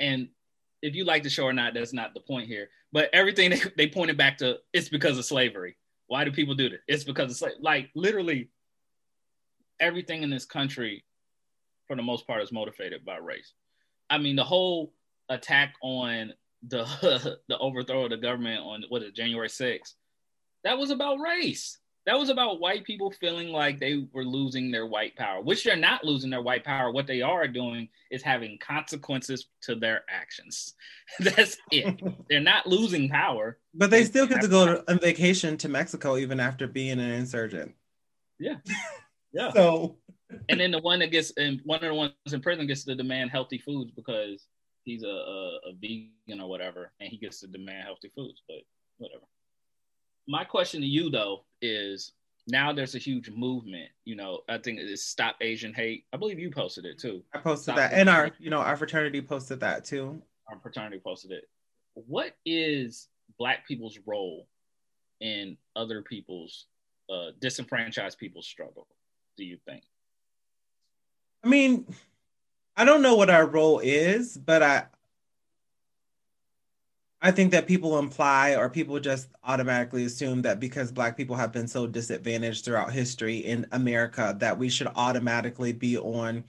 [0.00, 0.28] and
[0.82, 2.68] if you like the show or not, that's not the point here.
[2.92, 5.76] But everything they, they pointed back to it's because of slavery.
[6.06, 6.80] Why do people do this?
[6.88, 7.58] It's because of slavery.
[7.60, 8.50] Like literally
[9.80, 11.04] everything in this country,
[11.86, 13.52] for the most part, is motivated by race.
[14.10, 14.92] I mean, the whole
[15.28, 16.32] attack on
[16.66, 16.84] the
[17.48, 19.94] the overthrow of the government on what is January 6th,
[20.64, 21.78] that was about race.
[22.08, 25.76] That was about white people feeling like they were losing their white power, which they're
[25.76, 26.90] not losing their white power.
[26.90, 30.72] What they are doing is having consequences to their actions.
[31.20, 32.00] That's it.
[32.30, 33.58] they're not losing power.
[33.74, 37.74] But they still get to go on vacation to Mexico even after being an insurgent.
[38.38, 38.56] Yeah.
[39.30, 39.52] Yeah.
[39.52, 39.98] so
[40.48, 42.94] and then the one that gets and one of the ones in prison gets to
[42.94, 44.46] demand healthy foods because
[44.84, 48.40] he's a, a, a vegan or whatever, and he gets to demand healthy foods.
[48.48, 48.62] But
[48.96, 49.24] whatever.
[50.28, 52.12] My question to you though is
[52.46, 53.88] now there's a huge movement.
[54.04, 56.04] You know, I think it's Stop Asian Hate.
[56.12, 57.22] I believe you posted it too.
[57.34, 60.22] I posted Stop that, and our you know our fraternity posted that too.
[60.46, 61.48] Our fraternity posted it.
[61.94, 64.46] What is Black people's role
[65.20, 66.66] in other people's
[67.10, 68.86] uh, disenfranchised people's struggle?
[69.36, 69.82] Do you think?
[71.42, 71.86] I mean,
[72.76, 74.86] I don't know what our role is, but I
[77.20, 81.52] I think that people imply or people just automatically assume that because Black people have
[81.52, 86.44] been so disadvantaged throughout history in America, that we should automatically be on,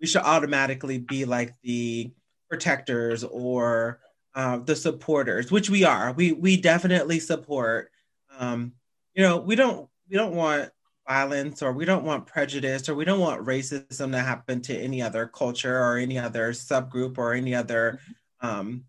[0.00, 2.12] we should automatically be like the
[2.50, 4.00] protectors or
[4.34, 6.12] uh, the supporters, which we are.
[6.12, 7.90] We we definitely support.
[8.38, 8.72] Um,
[9.14, 10.70] you know, we don't we don't want
[11.08, 15.02] violence or we don't want prejudice or we don't want racism to happen to any
[15.02, 17.98] other culture or any other subgroup or any other.
[18.40, 18.84] Um,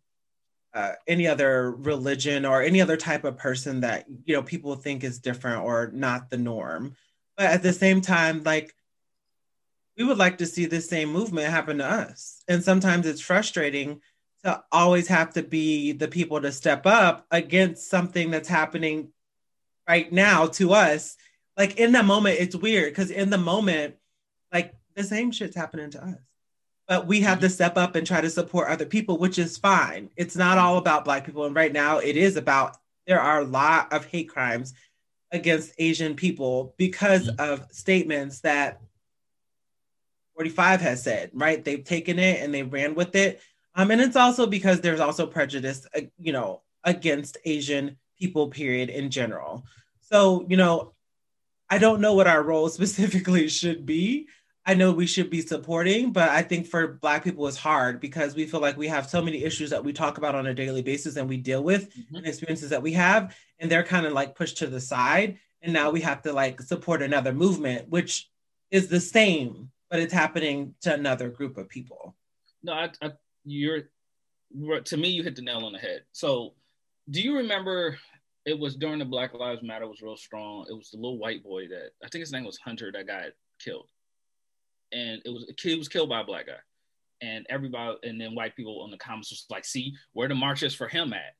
[0.73, 5.03] uh, any other religion or any other type of person that you know people think
[5.03, 6.95] is different or not the norm.
[7.37, 8.73] But at the same time like
[9.97, 12.43] we would like to see the same movement happen to us.
[12.47, 14.01] And sometimes it's frustrating
[14.43, 19.09] to always have to be the people to step up against something that's happening
[19.87, 21.15] right now to us.
[21.55, 23.95] Like in the moment it's weird because in the moment
[24.51, 26.32] like the same shit's happening to us
[26.93, 27.53] but we have to mm-hmm.
[27.53, 30.11] step up and try to support other people, which is fine.
[30.15, 31.45] It's not all about Black people.
[31.45, 32.77] And right now, it is about
[33.07, 34.75] there are a lot of hate crimes
[35.31, 37.41] against Asian people because mm-hmm.
[37.41, 38.79] of statements that
[40.35, 41.65] 45 has said, right?
[41.65, 43.41] They've taken it and they ran with it.
[43.73, 48.91] Um, and it's also because there's also prejudice, uh, you know, against Asian people, period,
[48.91, 49.65] in general.
[50.01, 50.93] So, you know,
[51.71, 54.27] I don't know what our role specifically should be,
[54.65, 58.33] I know we should be supporting, but I think for Black people it's hard because
[58.33, 60.81] we feel like we have so many issues that we talk about on a daily
[60.81, 62.15] basis and we deal with mm-hmm.
[62.15, 65.37] and experiences that we have, and they're kind of like pushed to the side.
[65.61, 68.29] And now we have to like support another movement, which
[68.71, 72.15] is the same, but it's happening to another group of people.
[72.63, 73.11] No, I, I
[73.43, 73.83] you're
[74.85, 76.03] to me, you hit the nail on the head.
[76.13, 76.53] So,
[77.09, 77.97] do you remember
[78.45, 80.65] it was during the Black Lives Matter was real strong?
[80.69, 83.25] It was the little white boy that I think his name was Hunter that got
[83.59, 83.87] killed
[84.93, 86.53] and it was he was killed by a black guy,
[87.21, 90.63] and everybody and then white people on the comments was like, "See where the march
[90.63, 91.35] is for him at?"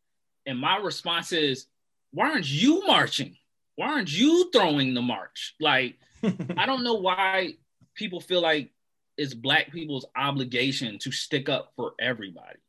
[0.46, 1.68] And my response is,
[2.12, 3.38] "Why aren't you marching?
[3.76, 5.98] Why aren't you throwing the march?" Like
[6.58, 7.56] I don't know why
[7.96, 8.72] people feel like
[9.18, 12.60] it's black people's obligation to stick up for everybody.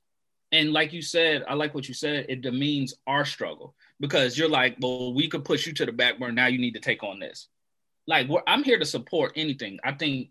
[0.52, 2.26] And like you said, I like what you said.
[2.28, 6.18] It demeans our struggle because you're like, well, we could push you to the back
[6.18, 6.32] burner.
[6.32, 7.48] Now you need to take on this.
[8.06, 9.78] Like, I'm here to support anything.
[9.82, 10.28] I think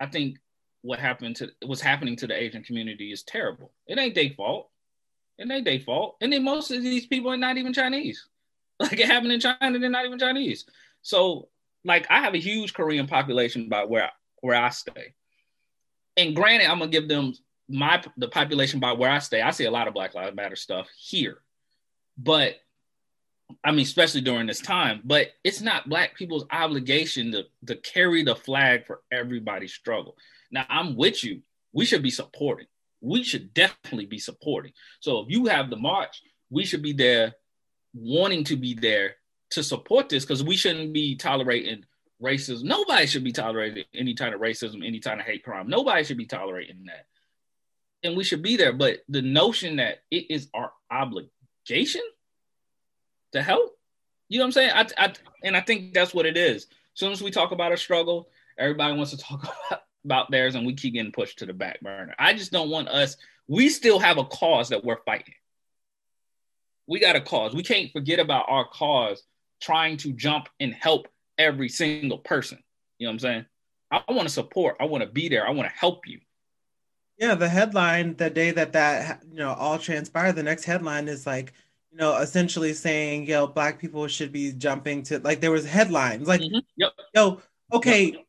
[0.00, 0.38] I think
[0.82, 3.72] what happened to what's happening to the Asian community is terrible.
[3.86, 4.70] It ain't their fault.
[5.38, 6.16] It ain't their fault.
[6.20, 8.26] And then most of these people are not even Chinese.
[8.80, 10.64] Like it happened in China, they're not even Chinese.
[11.02, 11.48] So
[11.84, 14.08] like I have a huge Korean population by where
[14.40, 15.14] where I stay.
[16.16, 17.34] And granted, I'm gonna give them
[17.68, 19.42] my the population by where I stay.
[19.42, 21.38] I see a lot of Black Lives Matter stuff here.
[22.16, 22.54] But
[23.64, 28.22] I mean, especially during this time, but it's not black people's obligation to, to carry
[28.22, 30.16] the flag for everybody's struggle.
[30.50, 31.42] Now, I'm with you.
[31.72, 32.66] We should be supporting.
[33.00, 34.72] We should definitely be supporting.
[35.00, 37.34] So if you have the march, we should be there
[37.94, 39.16] wanting to be there
[39.50, 41.84] to support this because we shouldn't be tolerating
[42.22, 42.64] racism.
[42.64, 45.68] Nobody should be tolerating any kind of racism, any kind of hate crime.
[45.68, 47.06] Nobody should be tolerating that.
[48.02, 48.72] And we should be there.
[48.72, 52.02] But the notion that it is our obligation
[53.32, 53.76] to help.
[54.28, 54.70] You know what I'm saying?
[54.74, 55.12] I, I,
[55.42, 56.64] and I think that's what it is.
[56.64, 60.54] As soon as we talk about a struggle, everybody wants to talk about, about theirs,
[60.54, 62.14] and we keep getting pushed to the back burner.
[62.18, 63.16] I just don't want us.
[63.46, 65.34] We still have a cause that we're fighting.
[66.86, 67.54] We got a cause.
[67.54, 69.22] We can't forget about our cause
[69.60, 72.58] trying to jump and help every single person.
[72.98, 73.46] You know what I'm saying?
[73.90, 74.76] I want to support.
[74.80, 75.46] I want to be there.
[75.46, 76.20] I want to help you.
[77.18, 81.26] Yeah, the headline the day that that you know all transpired, the next headline is
[81.26, 81.52] like
[81.90, 86.28] you know, essentially saying, yo, black people should be jumping to like there was headlines
[86.28, 86.62] like, Mhm.
[86.76, 86.92] Yep.
[87.14, 87.40] yo,
[87.72, 88.24] okay,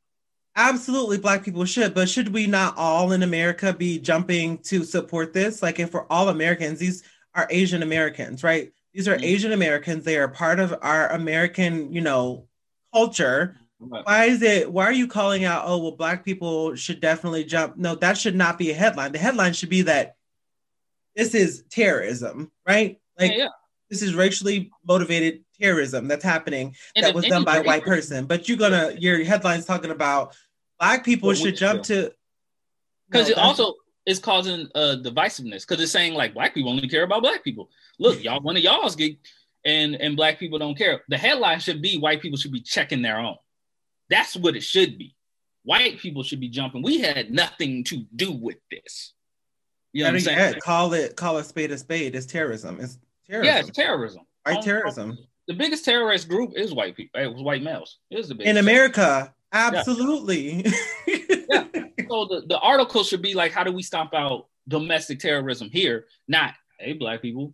[0.55, 5.33] absolutely black people should, but should we not all in America be jumping to support
[5.33, 5.61] this?
[5.61, 7.03] Like if we're all Americans, these
[7.35, 8.71] are Asian Americans, right?
[8.93, 9.23] These are Mhm.
[9.23, 10.03] Asian Americans.
[10.03, 12.47] They are part of our American, you know,
[12.93, 13.57] culture.
[13.79, 14.05] Right.
[14.05, 17.77] Why is it why are you calling out, oh well, black people should definitely jump?
[17.77, 19.11] No, that should not be a headline.
[19.11, 20.15] The headline should be that
[21.15, 22.99] this is terrorism, right?
[23.19, 23.47] Like yeah, yeah.
[23.89, 28.25] this is racially motivated terrorism that's happening And that was done by a white person.
[28.25, 30.35] But you're gonna your headlines talking about
[30.79, 32.11] black people What should would jump to
[33.09, 33.73] because No, it also
[34.05, 37.69] is causing uh divisiveness because it's saying like black people only care about black people.
[37.99, 39.17] Look, y'all, one of y'all's get
[39.65, 41.03] and and black people don't care.
[41.09, 43.35] The headline should be white people should be checking their own.
[44.09, 45.15] That's what it should be.
[45.63, 46.81] White people should be jumping.
[46.81, 49.13] We had nothing to do with this.
[49.91, 50.37] You know what I'm saying?
[50.37, 52.15] yet, call it call a spade a spade.
[52.15, 52.79] It's terrorism.
[52.79, 52.97] It's
[53.29, 53.55] terrorism.
[53.55, 54.21] Yeah, it's terrorism.
[54.45, 55.17] white Um, terrorism.
[55.47, 57.21] The biggest terrorist group is white people.
[57.21, 57.97] It was white males.
[58.11, 58.49] It was the biggest.
[58.49, 60.65] In America, absolutely.
[61.07, 61.65] Yeah.
[62.09, 66.05] So the, the article should be like, how do we stomp out domestic terrorism here?
[66.27, 67.53] Not, hey, black people,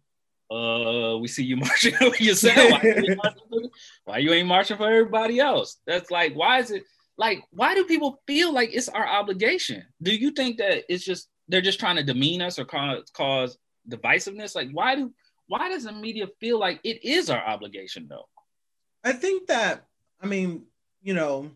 [0.52, 2.56] uh, we see you marching for yourself.
[2.56, 3.60] Why you, ain't marching for,
[4.06, 5.78] why you ain't marching for everybody else?
[5.86, 6.84] That's like, why is it
[7.18, 9.84] like, why do people feel like it's our obligation?
[10.02, 13.58] Do you think that it's just they're just trying to demean us or cause cause
[13.90, 14.56] divisiveness?
[14.56, 15.12] Like, why do
[15.47, 18.27] why does the media feel like it is our obligation though?
[19.03, 19.86] I think that
[20.21, 20.63] I mean,
[21.01, 21.51] you know,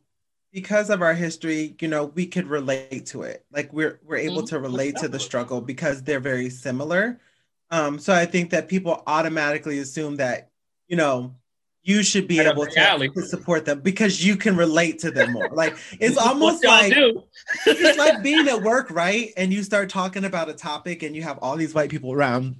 [0.51, 3.45] because of our history, you know, we could relate to it.
[3.51, 4.49] Like we're we're able Mhm.
[4.49, 7.19] to relate to the struggle because they're very similar.
[7.71, 10.49] Um, so I think that people automatically assume that,
[10.87, 11.35] you know,
[11.83, 15.49] you should be able to, to support them because you can relate to them more.
[15.49, 16.93] Like it's almost like
[17.65, 19.31] it's like being at work, right?
[19.37, 22.55] And you start talking about a topic and you have all these white people around.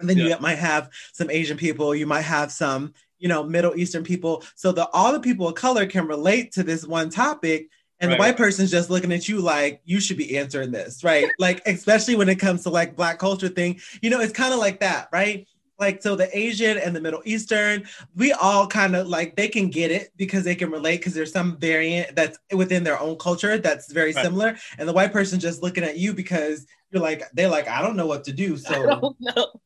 [0.00, 0.28] And then Yeah.
[0.28, 4.42] you might have some Asian people, you might have some, you know, Middle Eastern people.
[4.56, 7.68] So that all the people of color can relate to this one topic.
[8.00, 11.04] And Right, the white person's just looking at you like you should be answering this,
[11.04, 11.28] right?
[11.38, 14.58] like, especially when it comes to like black culture thing, you know, it's kind of
[14.58, 15.46] like that, right?
[15.78, 17.84] Like, so the Asian and the Middle Eastern,
[18.14, 21.32] we all kind of like they can get it because they can relate because there's
[21.32, 24.22] some variant that's within their own culture that's very Right.
[24.24, 24.56] similar.
[24.78, 27.96] And the white person just looking at you because you're like, they're like, I don't
[27.96, 28.56] know what to do.
[28.70, 29.16] So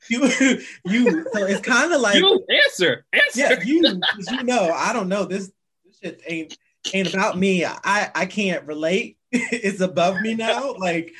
[0.08, 0.24] you,
[0.84, 3.40] you, so it's kind of like, you answer, answer.
[3.40, 5.24] yeah, you, you know, I don't know.
[5.24, 5.50] This,
[5.84, 6.56] this shit ain't
[6.92, 7.64] ain't about me.
[7.64, 9.18] I I can't relate.
[9.32, 10.74] it's above me now.
[10.74, 11.12] Like,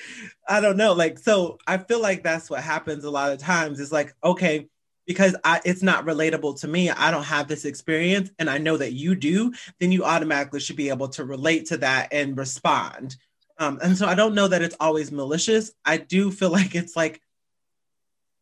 [0.49, 0.93] I don't know.
[0.93, 3.81] Like, so I feel like that's what happens a lot of times.
[3.81, 4.69] It's like, okay,
[5.07, 6.91] because I it's not relatable to me.
[6.91, 9.53] I don't have this experience, and I know that you do.
[9.81, 13.17] Then you automatically should be able to relate to that and respond.
[13.59, 15.73] Um, and so I don't know that it's always malicious.
[15.85, 17.21] I do feel like it's like,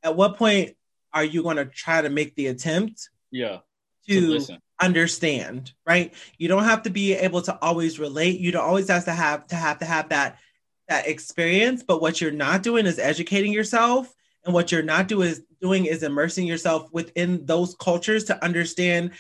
[0.03, 0.77] at what point
[1.12, 3.59] are you going to try to make the attempt yeah,
[4.09, 6.12] to to understand right?
[6.38, 8.40] You don't have to be able to always relate.
[8.40, 10.38] You don't always have to have to have to have that
[10.88, 11.85] that experience.
[11.85, 14.12] But what you're not doing is educating yourself.
[14.44, 19.12] And what you're not do is doing is immersing yourself within those cultures to understand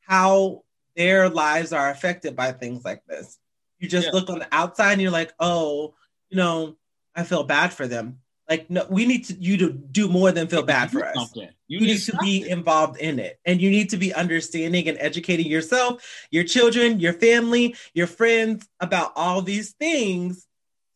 [0.00, 0.62] how
[0.96, 3.38] their lives are affected by things like this
[3.80, 4.12] you just Yeah.
[4.12, 5.94] look on the outside and you're like oh
[6.28, 6.76] you know
[7.16, 10.46] i feel bad for them like no we need to you to do more than
[10.46, 11.48] feel bad for us something.
[11.66, 14.88] You, you need need to be involved in it and you need to be understanding
[14.88, 20.46] and educating yourself your children your family your friends about all these things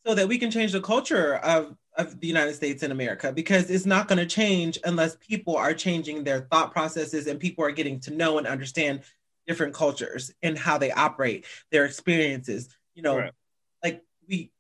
[0.07, 3.71] so that we can change the culture of, of the united states and america because
[3.71, 7.71] it's not going to change unless people are changing their thought processes and people are
[7.71, 9.01] getting to know and understand
[9.47, 13.33] different cultures and how they operate their experiences you know Right.
[13.83, 14.51] like we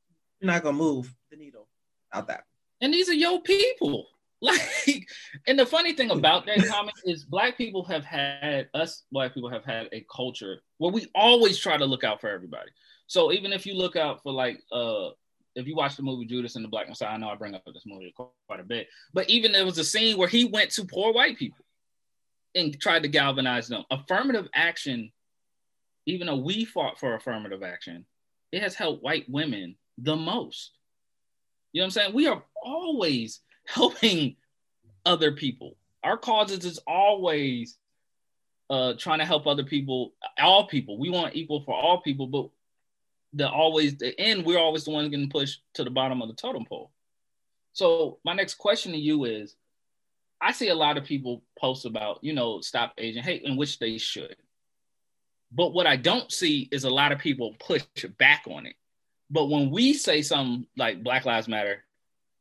[0.41, 1.69] we're not going to move the needle
[2.11, 2.45] without that
[2.81, 4.07] and these are your people.
[4.43, 5.09] Like,
[5.47, 9.49] and the funny thing about that comment is black people have had us black people
[9.49, 12.71] have had a culture where we always try to look out for everybody.
[13.07, 15.11] So even if you look out for like uh
[15.55, 17.63] if you watch the movie Judas and the Black Messiah, I know I bring up
[17.65, 20.85] this movie quite a bit, but even there was a scene where he went to
[20.85, 21.64] poor white people
[22.55, 23.85] and tried to galvanize them.
[23.91, 25.13] Affirmative action,
[26.07, 28.07] even though we fought for affirmative action,
[28.53, 30.73] it has helped white women the most.
[31.73, 32.15] You know what I'm saying?
[32.15, 34.37] We are always helping
[35.05, 35.77] other people.
[36.03, 37.79] Our causes is always
[38.71, 40.99] uh trying to help other people, all people.
[40.99, 42.49] We want equal for all people, but
[43.35, 46.35] the always the end, we're always the ones getting pushed to the bottom of the
[46.35, 46.91] totem pole.
[47.73, 49.57] So my next question to you is
[50.45, 53.79] I see a lot of people post about, you know, stop Asian hate, in which
[53.79, 54.37] they should.
[55.51, 57.85] But what I don't see is a lot of people push
[58.19, 58.75] back on it.
[59.31, 61.85] But when we say something like Black Lives Matter,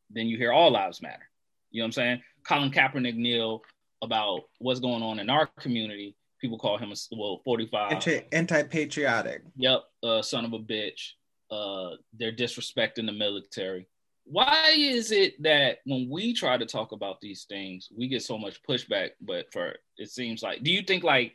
[0.10, 1.24] then you hear all lives matter.
[1.72, 2.22] You know what I'm saying?
[2.44, 3.64] Colin Kaepernick kneel,
[4.04, 7.94] about what's going on in our community, people call him a well 45
[8.32, 9.42] anti patriotic.
[9.56, 11.12] Yep, uh, son of a bitch.
[11.50, 13.88] Uh, they're disrespecting the military.
[14.26, 18.38] Why is it that when we try to talk about these things, we get so
[18.38, 19.12] much pushback?
[19.22, 21.34] But for it seems like, do you think like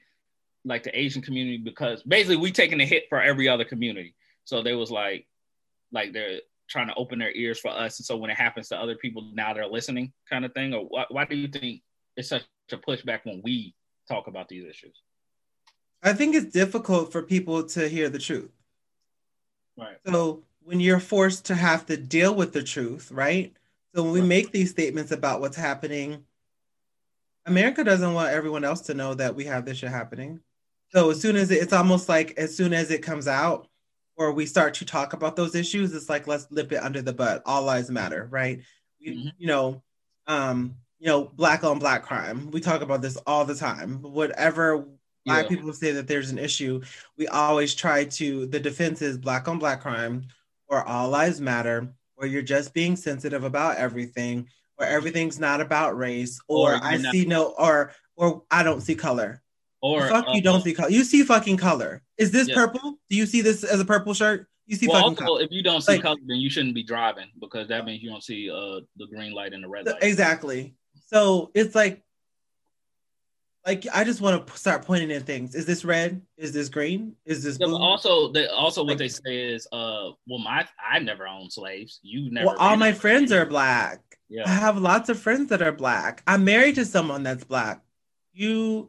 [0.65, 4.15] like the Asian community because basically we taking a hit for every other community.
[4.45, 5.27] So they was like
[5.93, 8.77] like they're trying to open their ears for us, and so when it happens to
[8.77, 10.75] other people, now they're listening, kind of thing.
[10.75, 11.83] Or why, why do you think
[12.17, 13.75] it's such a pushback when we
[14.07, 14.95] talk about these issues?
[16.03, 18.51] I think it's difficult for people to hear the truth.
[19.77, 19.97] Right.
[20.07, 23.57] So when you're forced to have to deal with the truth, right?
[23.95, 26.25] So when we make these statements about what's happening,
[27.47, 30.41] America doesn't want everyone else to know that we have this shit happening.
[30.91, 33.67] So as soon as it, it's almost like as soon as it comes out
[34.19, 37.15] or we start to talk about those issues, it's like let's lip it under the
[37.15, 37.41] butt.
[37.47, 38.59] All lives matter, right?
[39.03, 39.29] Mm-hmm.
[39.39, 39.83] You, know,
[40.27, 42.51] um, you know, black on black crime.
[42.51, 44.03] We talk about this all the time.
[44.03, 44.85] Whatever
[45.25, 45.49] black yeah.
[45.49, 46.83] people say that there's an issue,
[47.17, 50.29] we always try to the defense is black on black crime
[50.69, 54.49] or all lives matter, or you're just being sensitive about everything,
[54.79, 58.81] or everything's not about race, or, or I not- see no or or I don't
[58.81, 59.43] see color
[59.81, 60.91] or fuck, uh, you don't see color.
[60.91, 62.03] You see fucking color.
[62.17, 62.55] Is this yeah.
[62.55, 62.99] purple?
[63.09, 64.47] Do you see this as a purple shirt?
[64.67, 65.43] You see well, fucking also, color.
[65.43, 68.11] If you don't see like, color, then you shouldn't be driving because that means you
[68.11, 70.03] don't see uh the green light and the red light.
[70.03, 70.75] Exactly.
[71.07, 72.03] So it's like,
[73.69, 75.55] like I just want to start pointing at things.
[75.55, 76.23] Is this red?
[76.39, 77.15] Is this green?
[77.27, 77.73] Is this blue?
[77.73, 81.53] Yeah, also, they also what like, they say is, uh, well, my I never owned
[81.53, 82.01] slaves.
[82.03, 82.47] You never.
[82.47, 84.01] Well, all my friends are black.
[84.31, 84.45] Yeah.
[84.47, 86.23] I have lots of friends that are black.
[86.27, 87.83] I'm married to someone that's black.
[88.33, 88.89] You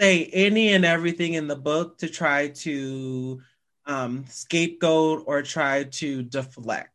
[0.00, 3.42] say any and everything in the book to try to
[3.84, 6.90] um, scapegoat or try to deflect.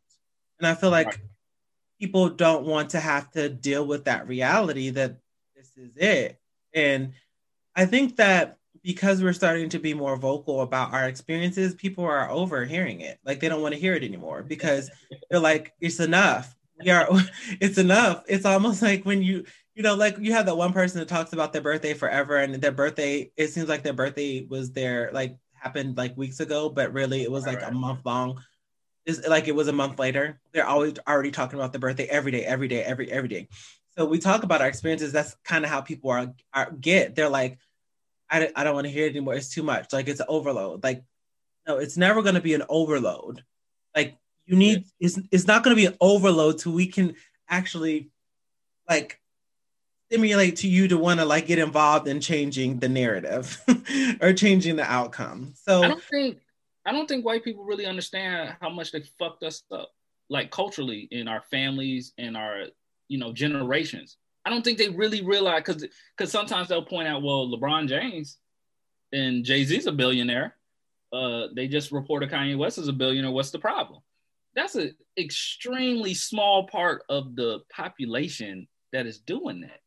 [0.58, 1.18] And I feel like right.
[2.00, 5.18] people don't want to have to deal with that reality that
[5.56, 6.40] this is it.
[6.74, 7.12] And
[7.76, 12.30] I think that because we're starting to be more vocal about our experiences, people are
[12.30, 13.18] overhearing it.
[13.24, 14.90] Like they don't want to hear it anymore because
[15.30, 16.54] they're like, it's enough.
[16.82, 17.08] We are,
[17.60, 18.24] it's enough.
[18.28, 19.44] It's almost like when you
[19.74, 22.54] you know, like you have that one person that talks about their birthday forever, and
[22.54, 26.92] their birthday, it seems like their birthday was there, like happened like weeks ago, but
[26.92, 27.70] really it was like right.
[27.70, 28.42] a month long.
[29.06, 30.40] It's like it was a month later.
[30.52, 33.48] They're always already talking about the birthday every day, every day, every every day.
[33.96, 35.12] So we talk about our experiences.
[35.12, 37.14] That's kind of how people are, are get.
[37.14, 37.58] They're like,
[38.30, 39.34] I, I don't want to hear it anymore.
[39.34, 39.92] It's too much.
[39.92, 40.82] Like it's overload.
[40.82, 41.04] Like,
[41.66, 43.44] no, it's never going to be an overload.
[43.94, 44.16] Like
[44.46, 47.14] you need, it's, it's not going to be an overload so we can
[47.48, 48.10] actually
[48.88, 49.20] like
[50.12, 53.62] stimulate to you to want to like get involved in changing the narrative
[54.20, 55.54] or changing the outcome.
[55.54, 56.38] So I don't think
[56.84, 59.90] I don't think white people really understand how much they fucked us up,
[60.28, 62.66] like culturally in our families and our
[63.12, 64.16] you know generations.
[64.44, 65.86] I don't think they really realize because
[66.16, 68.38] because sometimes they'll point out, well, LeBron James
[69.12, 70.56] and Jay Z's a billionaire.
[71.12, 73.30] Uh, they just reported Kanye West is a billionaire.
[73.30, 74.00] What's the problem?
[74.54, 79.82] That's an extremely small part of the population that is doing that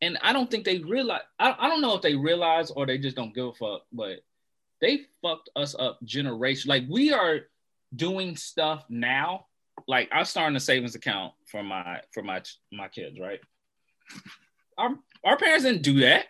[0.00, 1.22] and I don't think they realize.
[1.38, 4.20] I, I don't know if they realize or they just don't give a fuck, but
[4.80, 6.68] they fucked us up generation.
[6.68, 7.40] Like we are
[7.94, 9.46] doing stuff now.
[9.88, 13.40] Like I'm starting a savings account for my for my my kids, right?
[14.76, 14.90] Our
[15.24, 16.26] our parents didn't do that.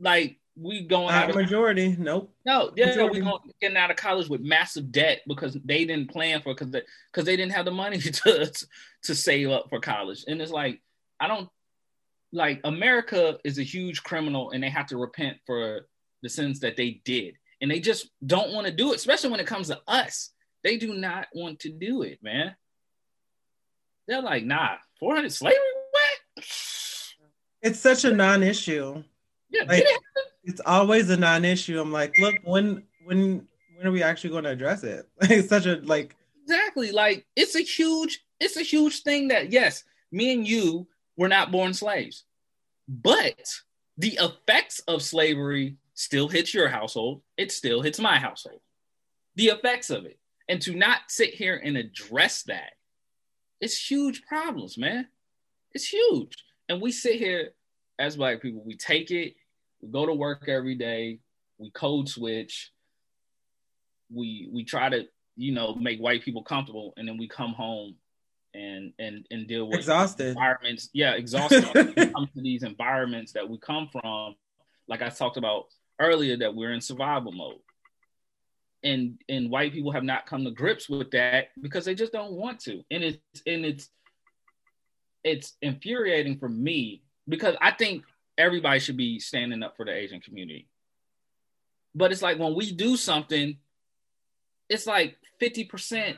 [0.00, 2.34] Like we going out of majority, nope.
[2.44, 3.20] No, yeah, majority.
[3.20, 6.70] we going getting out of college with massive debt because they didn't plan for because
[6.70, 8.52] because they, they didn't have the money to
[9.02, 10.80] to save up for college, and it's like
[11.20, 11.48] I don't
[12.32, 15.86] like America is a huge criminal and they have to repent for
[16.22, 17.34] the sins that they did.
[17.60, 20.30] And they just don't want to do it, especially when it comes to us.
[20.64, 22.54] They do not want to do it, man.
[24.06, 25.58] They're like, nah, 400 slavery?
[25.90, 26.44] What?
[27.62, 29.02] It's such a non-issue.
[29.50, 30.00] Yeah, like, it
[30.44, 31.80] it's always a non-issue.
[31.80, 33.46] I'm like, look, when when
[33.76, 35.06] when are we actually going to address it?
[35.20, 39.52] Like, it's such a like exactly like it's a huge it's a huge thing that
[39.52, 42.24] yes, me and you were not born slaves.
[42.88, 43.54] But
[43.98, 47.22] the effects of slavery still hits your household.
[47.36, 48.60] It still hits my household.
[49.34, 50.18] The effects of it.
[50.48, 52.72] And to not sit here and address that,
[53.60, 55.08] it's huge problems, man.
[55.72, 56.36] It's huge.
[56.68, 57.50] And we sit here
[57.98, 59.34] as black people, we take it,
[59.80, 61.20] we go to work every day,
[61.58, 62.72] we code switch,
[64.12, 67.96] we we try to, you know, make white people comfortable, and then we come home
[68.54, 70.88] and and and deal with exhausted environments.
[70.92, 71.64] Yeah, exhausted.
[72.14, 74.36] come to these environments that we come from,
[74.86, 75.66] like I talked about
[76.00, 77.60] earlier, that we're in survival mode,
[78.84, 82.32] and and white people have not come to grips with that because they just don't
[82.32, 83.90] want to, and it's and it's
[85.24, 88.04] it's infuriating for me because I think
[88.36, 90.68] everybody should be standing up for the Asian community.
[91.94, 93.58] But it's like when we do something,
[94.68, 96.16] it's like 50%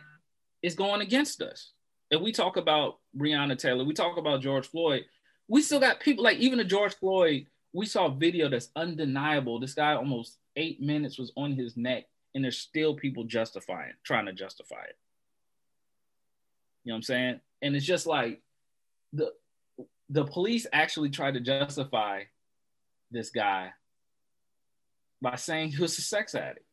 [0.62, 1.72] is going against us.
[2.10, 5.04] If we talk about Breonna Taylor, we talk about George Floyd,
[5.48, 9.60] we still got people like even the George Floyd, we saw a video that's undeniable.
[9.60, 12.04] This guy almost eight minutes was on his neck,
[12.34, 14.96] and there's still people justifying, trying to justify it.
[16.84, 17.40] You know what I'm saying?
[17.62, 18.40] And it's just like
[19.12, 19.32] the
[20.08, 22.24] the police actually tried to justify
[23.10, 23.70] this guy
[25.22, 26.66] by saying he was a sex addict.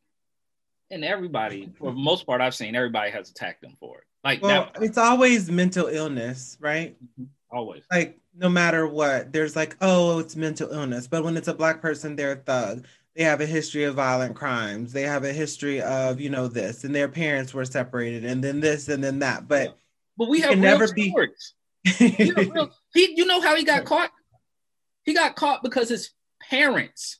[0.90, 4.04] And everybody, for the most part, I've seen everybody has attacked him for it.
[4.24, 6.96] Like, well, that, it's always mental illness, right?
[6.96, 7.24] Mm-hmm.
[7.50, 7.84] Always.
[7.92, 11.06] Like, no matter what, there's like, oh, it's mental illness.
[11.06, 12.86] But when it's a black person, they're a thug.
[13.18, 14.92] They have a history of violent crimes.
[14.92, 18.60] They have a history of, you know, this, and their parents were separated, and then
[18.60, 19.48] this, and then that.
[19.48, 19.76] But,
[20.16, 21.54] but we have never stories.
[21.84, 22.32] be.
[22.54, 24.12] real, he, you know how he got caught?
[25.02, 26.10] He got caught because his
[26.48, 27.18] parents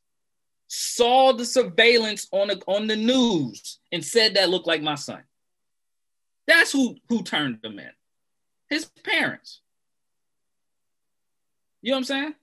[0.68, 5.24] saw the surveillance on the on the news and said that looked like my son.
[6.46, 7.90] That's who who turned him in.
[8.70, 9.62] His parents.
[11.82, 12.34] You know what I'm saying?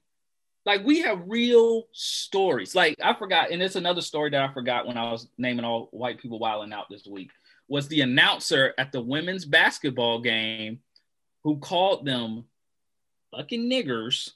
[0.65, 2.73] Like we have real stories.
[2.73, 5.89] Like I forgot, and it's another story that I forgot when I was naming all
[5.91, 7.31] white people wilding out this week.
[7.67, 10.79] Was the announcer at the women's basketball game
[11.43, 12.45] who called them
[13.35, 14.31] fucking niggers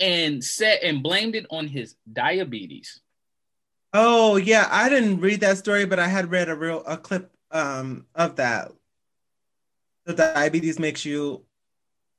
[0.00, 3.00] and said and blamed it on his diabetes.
[3.92, 7.30] Oh yeah, I didn't read that story, but I had read a real a clip
[7.50, 8.72] um of that.
[10.04, 11.44] The diabetes makes you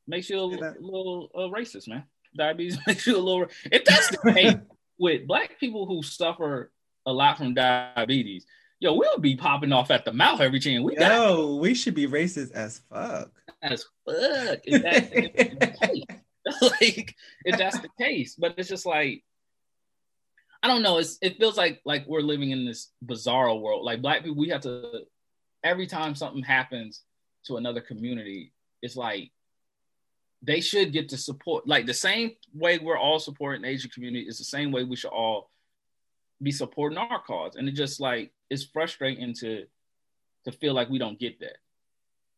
[0.08, 2.04] makes you a, a little uh, racist, man.
[2.36, 3.48] Diabetes makes you a little.
[3.72, 4.56] If that's the case
[4.98, 6.72] with black people who suffer
[7.06, 8.46] a lot from diabetes,
[8.80, 11.12] yo, we'll be popping off at the mouth every chance we got.
[11.12, 13.32] Yo, we should be racist as fuck.
[13.62, 14.60] As fuck.
[14.64, 16.04] If that's the case.
[16.62, 17.16] like,
[17.46, 19.24] if that's the case, but it's just like
[20.64, 20.98] I don't know.
[20.98, 23.84] It's, it feels like like we're living in this bizarre world.
[23.84, 25.02] Like black people, we have to
[25.62, 27.02] every time something happens
[27.46, 29.32] to another community, it's like
[30.44, 31.66] they should get to support.
[31.68, 34.98] Like the same way we're all supporting the Asian community is the same way we
[34.98, 35.50] should all
[36.42, 37.56] be supporting our cause.
[37.56, 39.66] And it just like it's frustrating to
[40.46, 41.58] to feel like we don't get that.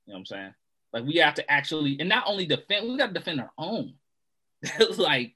[0.05, 0.53] You know what I'm saying?
[0.93, 3.95] Like we have to actually, and not only defend, we got to defend our own.
[4.97, 5.33] like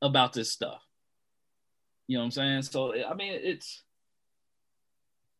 [0.00, 0.80] about this stuff.
[2.06, 2.62] You know what I'm saying?
[2.62, 3.82] So I mean, it's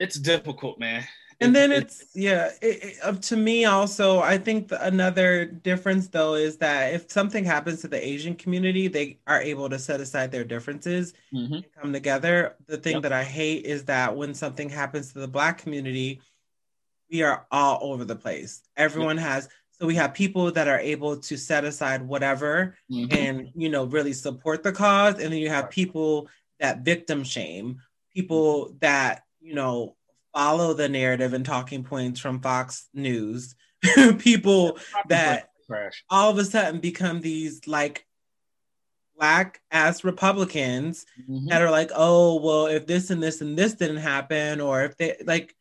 [0.00, 1.04] it's difficult, man.
[1.44, 2.50] And then it's, yeah.
[2.60, 7.44] It, it, to me, also, I think the, another difference though is that if something
[7.44, 11.54] happens to the Asian community, they are able to set aside their differences mm-hmm.
[11.54, 12.56] and come together.
[12.66, 13.02] The thing yep.
[13.02, 16.20] that I hate is that when something happens to the Black community,
[17.10, 18.62] we are all over the place.
[18.76, 19.26] Everyone yep.
[19.26, 23.12] has so we have people that are able to set aside whatever mm-hmm.
[23.12, 26.28] and you know really support the cause, and then you have people
[26.60, 27.80] that victim shame,
[28.14, 29.96] people that, you know,
[30.34, 33.54] follow the narrative and talking points from Fox News,
[34.18, 34.78] people
[35.08, 35.50] that
[36.10, 38.04] all of a sudden become these like
[39.16, 41.46] black ass Republicans mm-hmm.
[41.48, 44.96] that are like, oh, well, if this and this and this didn't happen, or if
[44.96, 45.54] they like,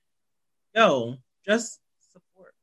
[0.76, 1.80] no, just
[2.12, 2.54] support.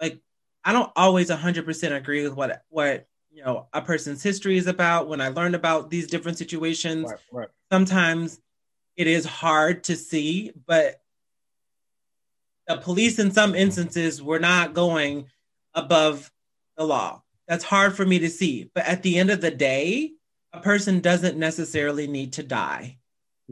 [0.00, 0.20] Like,
[0.64, 5.08] I don't always 100% agree with what what you know a person's history is about
[5.08, 7.48] when i learn about these different situations right, right.
[7.72, 8.40] sometimes
[8.96, 11.02] it is hard to see but
[12.66, 15.26] the police in some instances were not going
[15.74, 16.30] above
[16.76, 20.12] the law that's hard for me to see but at the end of the day
[20.52, 22.96] a person doesn't necessarily need to die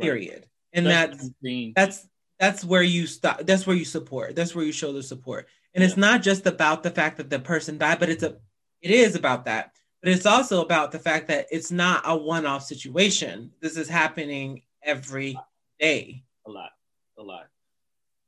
[0.00, 0.48] period right.
[0.72, 2.08] and that's that's, that's
[2.38, 5.82] that's where you stop that's where you support that's where you show the support and
[5.82, 5.88] yeah.
[5.88, 8.36] it's not just about the fact that the person died but it's a
[8.82, 9.72] it is about that.
[10.02, 13.52] But it's also about the fact that it's not a one off situation.
[13.60, 15.38] This is happening every
[15.78, 16.24] day.
[16.44, 16.70] A lot,
[17.16, 17.46] a lot.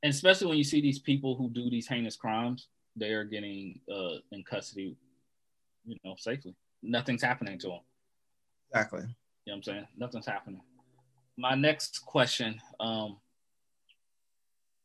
[0.05, 3.81] And especially when you see these people who do these heinous crimes, they are getting
[3.91, 4.99] uh, in custody,
[5.87, 6.55] you know, safely.
[6.83, 7.81] Nothing's happening to them.
[8.69, 9.01] Exactly.
[9.01, 9.13] You know
[9.47, 9.87] what I'm saying?
[9.97, 10.61] Nothing's happening.
[11.39, 13.17] My next question, um,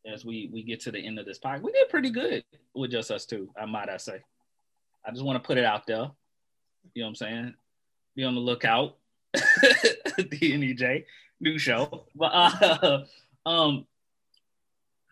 [0.06, 2.92] as we we get to the end of this podcast, we did pretty good with
[2.92, 3.50] just us two.
[3.60, 4.22] I might I say.
[5.06, 6.10] I just want to put it out there.
[6.94, 7.54] You know what I'm saying?
[8.16, 8.96] Be on the lookout.
[9.36, 11.04] DNEJ,
[11.42, 12.06] new show.
[12.16, 13.04] But uh,
[13.46, 13.86] um,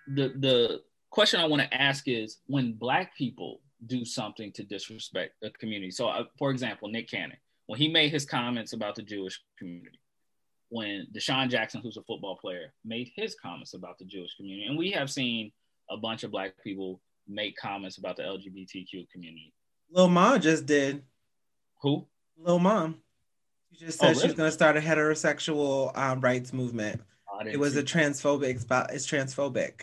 [0.07, 5.33] the the question I want to ask is when black people do something to disrespect
[5.43, 5.91] a community.
[5.91, 7.37] So, uh, for example, Nick Cannon,
[7.67, 9.99] when he made his comments about the Jewish community,
[10.69, 14.77] when DeSean Jackson, who's a football player, made his comments about the Jewish community, and
[14.77, 15.51] we have seen
[15.89, 19.53] a bunch of black people make comments about the LGBTQ community.
[19.91, 21.03] Lil Ma just did.
[21.81, 22.05] Who?
[22.37, 23.01] Lil Mom.
[23.73, 24.21] She just said oh, really?
[24.21, 27.01] she's going to start a heterosexual um, rights movement.
[27.31, 28.55] Oh, it was a transphobic.
[28.93, 29.81] It's transphobic.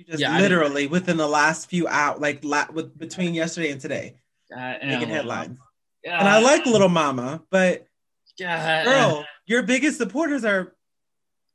[0.00, 3.78] She just yeah, literally within the last few out, like la- with between yesterday and
[3.78, 4.14] today,
[4.50, 5.58] making headlines.
[6.06, 7.86] And I like Little Mama, but
[8.42, 10.74] uh, girl, your biggest supporters are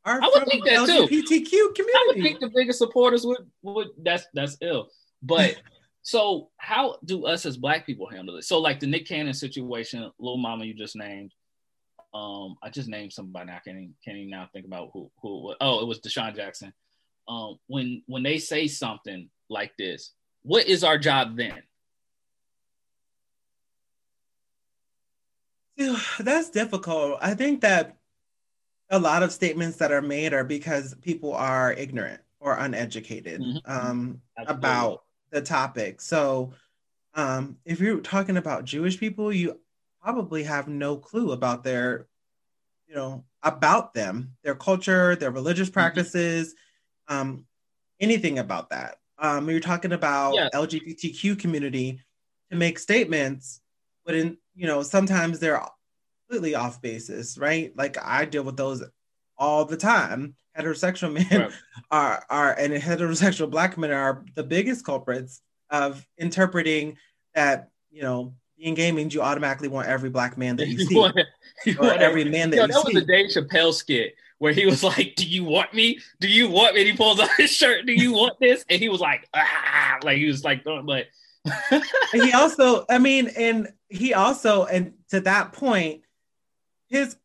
[0.06, 1.74] are I would think that LGBTQ too.
[1.76, 1.92] community.
[1.96, 4.90] I would think the biggest supporters would would that's that's ill.
[5.24, 5.56] But
[6.04, 8.44] so how do us as black people handle it?
[8.44, 11.32] So like the Nick Cannon situation, little mama you just named.
[12.14, 13.50] Um, I just named somebody.
[13.50, 15.56] I can't even, can't even now think about who who.
[15.60, 16.72] Oh, it was DeSean Jackson.
[17.28, 20.12] Um, when when they say something like this,
[20.44, 21.64] what is our job then?
[26.20, 27.18] That's difficult.
[27.22, 27.98] I think that
[28.90, 33.58] a lot of statements that are made are because people are ignorant or uneducated mm-hmm.
[33.66, 36.02] um, about the topic.
[36.02, 36.54] So,
[37.16, 39.60] um, if you're talking about Jewish people, you
[40.04, 42.08] probably have no clue about their,
[42.88, 45.74] you know, about them, their culture, their religious mm-hmm.
[45.74, 46.56] practices.
[47.08, 47.46] Um,
[48.00, 48.98] anything about that.
[49.18, 50.36] Um, you're talking about.
[50.54, 52.00] LGBTQ community
[52.52, 53.62] to make statements,
[54.06, 55.62] but in you know sometimes they're
[56.28, 57.76] completely off basis, right?
[57.76, 58.84] Like I deal with those
[59.38, 60.36] all the time.
[60.58, 61.52] Heterosexual men right.
[61.92, 66.98] are are and heterosexual black men are the biggest culprits of interpreting
[67.34, 70.86] that, you know, being gay means you automatically want every black man that you, you
[70.86, 70.96] see.
[70.96, 71.18] Want,
[71.66, 72.94] you or every man that yo, you that see.
[72.94, 76.00] was the Dave Chappelle skit where he was like, Do you want me?
[76.20, 76.82] Do you want me?
[76.82, 78.66] And he pulls off his shirt, Do you want this?
[78.70, 81.08] And he was like, ah, like he was like, but
[82.12, 86.02] he also, I mean, and he also, and to that point,
[86.88, 87.18] his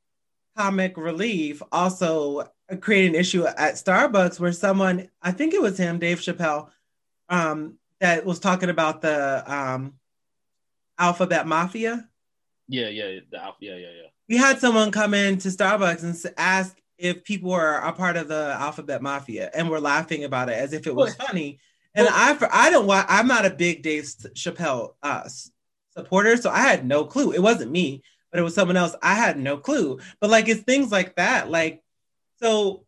[0.56, 2.50] comic relief also
[2.80, 6.68] created an issue at Starbucks where someone, I think it was him, Dave Chappelle,
[7.28, 9.94] um, that was talking about the um,
[10.98, 12.08] alphabet mafia.
[12.68, 14.08] Yeah, yeah, the alpha, yeah, yeah, yeah.
[14.28, 18.28] We had someone come in to Starbucks and ask if people were a part of
[18.28, 21.58] the alphabet mafia, and we're laughing about it as if it was funny.
[21.94, 25.28] And I, I don't, want I'm not a big Dave Chappelle uh,
[25.96, 27.32] supporter, so I had no clue.
[27.32, 28.94] It wasn't me but it was someone else.
[29.02, 29.98] I had no clue.
[30.20, 31.50] But like it's things like that.
[31.50, 31.82] Like
[32.42, 32.84] so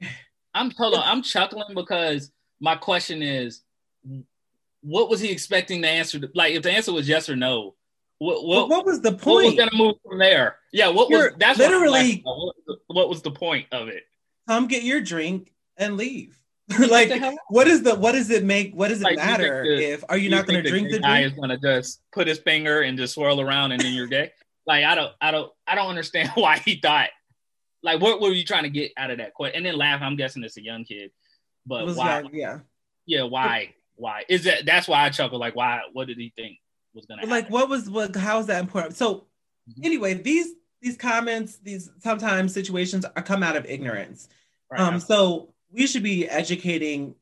[0.54, 2.30] I'm hold on, I'm chuckling because
[2.60, 3.62] my question is
[4.82, 7.74] what was he expecting the answer to like if the answer was yes or no?
[8.22, 9.24] What what, what was the point?
[9.24, 10.56] What was gonna move from there?
[10.72, 13.88] Yeah, what You're was that's literally what, what, was the, what was the point of
[13.88, 14.04] it?
[14.48, 16.38] Come get your drink and leave.
[16.88, 17.10] like
[17.48, 20.16] what is the what does it make what does it like, matter the, if are
[20.16, 21.32] you, you not going to drink the guy drink?
[21.32, 24.30] is going to just put his finger and just swirl around and then you're gay
[24.66, 27.10] like I don't, I don't, I don't understand why he thought.
[27.82, 29.56] Like, what were you trying to get out of that question?
[29.56, 30.00] And then laugh.
[30.02, 31.10] I'm guessing it's a young kid,
[31.66, 32.20] but why?
[32.20, 32.58] Young, yeah,
[33.06, 33.24] yeah.
[33.24, 33.74] Why?
[33.96, 34.64] Why is that?
[34.64, 35.40] That's why I chuckle.
[35.40, 35.80] Like, why?
[35.92, 36.58] What did he think
[36.94, 37.26] was gonna?
[37.26, 38.14] Like, what was what?
[38.16, 38.96] How is that important?
[38.96, 39.26] So,
[39.68, 39.84] mm-hmm.
[39.84, 44.28] anyway, these these comments, these sometimes situations are come out of ignorance.
[44.70, 44.80] Right.
[44.80, 47.14] Um, so we should be educating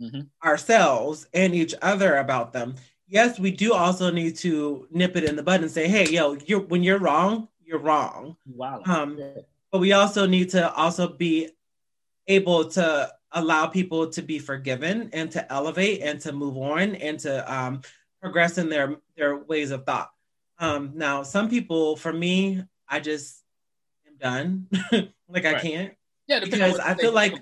[0.00, 0.22] mm-hmm.
[0.46, 2.76] ourselves and each other about them
[3.08, 6.36] yes, we do also need to nip it in the bud and say, hey, yo,
[6.46, 8.36] you're when you're wrong, you're wrong.
[8.46, 8.82] Wow.
[8.86, 9.18] Um,
[9.70, 11.50] but we also need to also be
[12.26, 17.18] able to allow people to be forgiven and to elevate and to move on and
[17.20, 17.82] to um,
[18.20, 20.10] progress in their their ways of thought.
[20.58, 23.42] Um, now, some people, for me, I just
[24.06, 24.66] am done.
[25.28, 25.56] like right.
[25.56, 25.94] I can't.
[26.26, 27.34] Yeah, because I feel like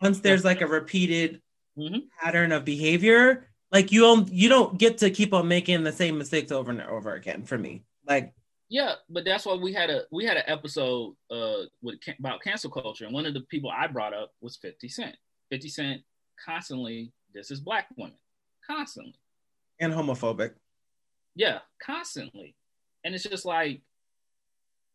[0.00, 1.42] once there's like a repeated
[1.78, 1.98] mm-hmm.
[2.20, 6.18] pattern of behavior, like you don't you don't get to keep on making the same
[6.18, 8.32] mistakes over and over again for me like
[8.68, 12.70] yeah but that's why we had a we had an episode uh with about cancel
[12.70, 15.16] culture and one of the people i brought up was 50 cent
[15.50, 16.00] 50 cent
[16.44, 18.16] constantly this is black women
[18.66, 19.14] constantly
[19.80, 20.52] and homophobic
[21.36, 22.56] yeah constantly
[23.04, 23.80] and it's just like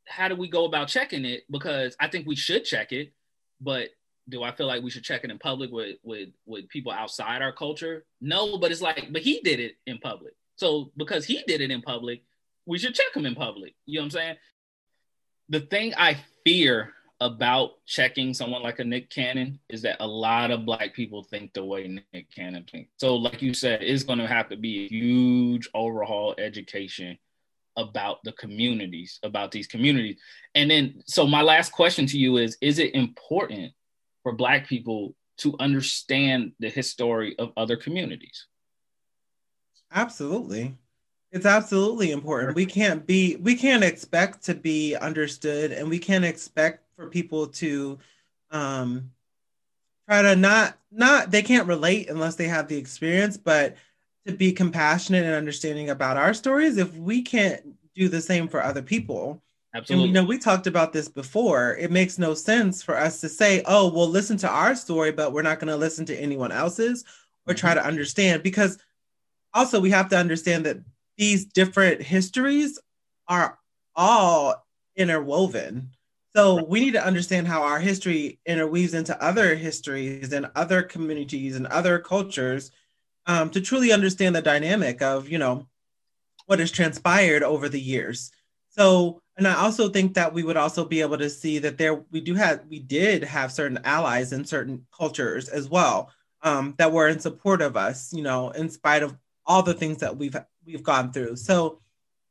[0.05, 3.13] how do we go about checking it because i think we should check it
[3.61, 3.91] but
[4.29, 7.41] do I feel like we should check it in public with with with people outside
[7.41, 8.05] our culture?
[8.19, 10.33] No, but it's like, but he did it in public.
[10.55, 12.23] So because he did it in public,
[12.65, 13.75] we should check him in public.
[13.85, 14.35] You know what I'm saying?
[15.49, 20.51] The thing I fear about checking someone like a Nick Cannon is that a lot
[20.51, 22.91] of black people think the way Nick Cannon thinks.
[22.97, 27.17] So, like you said, it's going to have to be a huge overhaul education
[27.77, 30.17] about the communities, about these communities.
[30.55, 33.71] And then, so my last question to you is: Is it important
[34.23, 38.45] for Black people to understand the history of other communities.
[39.91, 40.77] Absolutely.
[41.31, 42.55] It's absolutely important.
[42.55, 47.47] We can't be, we can't expect to be understood and we can't expect for people
[47.47, 47.99] to
[48.51, 49.11] um,
[50.09, 53.75] try to not, not, they can't relate unless they have the experience, but
[54.25, 56.77] to be compassionate and understanding about our stories.
[56.77, 57.61] If we can't
[57.95, 59.41] do the same for other people,
[59.73, 60.09] Absolutely.
[60.09, 61.77] And you know, we talked about this before.
[61.77, 65.31] It makes no sense for us to say, "Oh, well, listen to our story, but
[65.31, 67.05] we're not going to listen to anyone else's
[67.47, 67.81] or try Mm-hmm.
[67.81, 68.77] to understand." Because
[69.53, 70.79] also, we have to understand that
[71.21, 72.79] these different histories
[73.27, 73.59] are
[73.95, 74.65] all
[74.95, 75.91] interwoven.
[76.35, 81.55] So we need to understand how our history interweaves into other histories and other communities
[81.55, 82.71] and other cultures
[83.27, 85.67] um, to truly understand the dynamic of, you know,
[86.47, 88.31] what has transpired over the years.
[88.69, 92.03] So, and I also think that we would also be able to see that there
[92.09, 96.09] we do have we did have certain allies in certain cultures as well
[96.41, 99.15] um, that were in support of us, you know, in spite of
[99.45, 100.35] all the things that we've
[100.65, 101.35] we've gone through.
[101.35, 101.81] So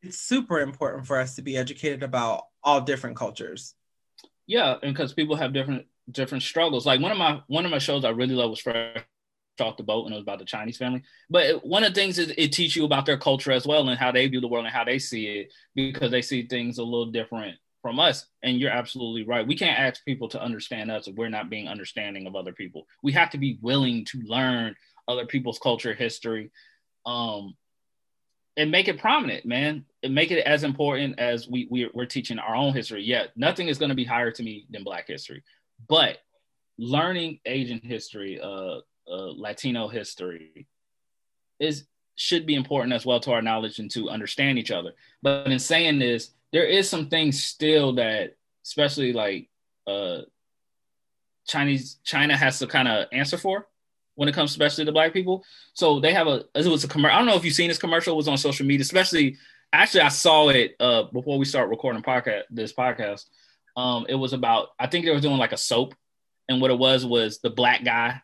[0.02, 3.74] it's super important for us to be educated about all different cultures.
[4.46, 6.86] Yeah, and because people have different different struggles.
[6.86, 9.04] Like one of my one of my shows I really love was Fresh
[9.60, 11.02] Off the Boat, and it was about the Chinese family.
[11.28, 13.88] But it, one of the things is it teaches you about their culture as well
[13.88, 16.78] and how they view the world and how they see it because they see things
[16.78, 18.26] a little different from us.
[18.42, 19.46] And you're absolutely right.
[19.46, 22.86] We can't ask people to understand us if we're not being understanding of other people.
[23.02, 24.74] We have to be willing to learn
[25.08, 26.50] other people's culture, history,
[27.06, 27.54] um,
[28.56, 29.84] and make it prominent, man.
[30.02, 33.02] And make it as important as we, we we're teaching our own history.
[33.02, 35.42] Yeah, nothing is going to be higher to me than Black history,
[35.88, 36.18] but
[36.78, 38.78] learning Asian history, uh,
[39.08, 40.66] uh, Latino history,
[41.58, 41.84] is
[42.16, 44.92] should be important as well to our knowledge and to understand each other.
[45.22, 49.48] But in saying this, there is some things still that, especially like
[49.86, 50.22] uh,
[51.46, 53.66] Chinese China has to kind of answer for
[54.14, 55.44] when it comes especially to black people.
[55.74, 57.14] So they have a it was a commercial.
[57.14, 58.14] I don't know if you've seen this commercial.
[58.14, 59.36] It was on social media, especially
[59.72, 63.26] actually I saw it uh before we start recording podcast this podcast.
[63.76, 65.94] Um it was about I think they were doing like a soap
[66.48, 68.20] and what it was was the black guy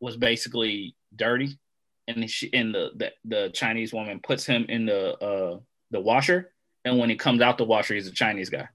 [0.00, 1.58] was basically dirty
[2.08, 5.58] and she and the, the the Chinese woman puts him in the uh
[5.90, 6.52] the washer
[6.84, 8.68] and when he comes out the washer he's a Chinese guy.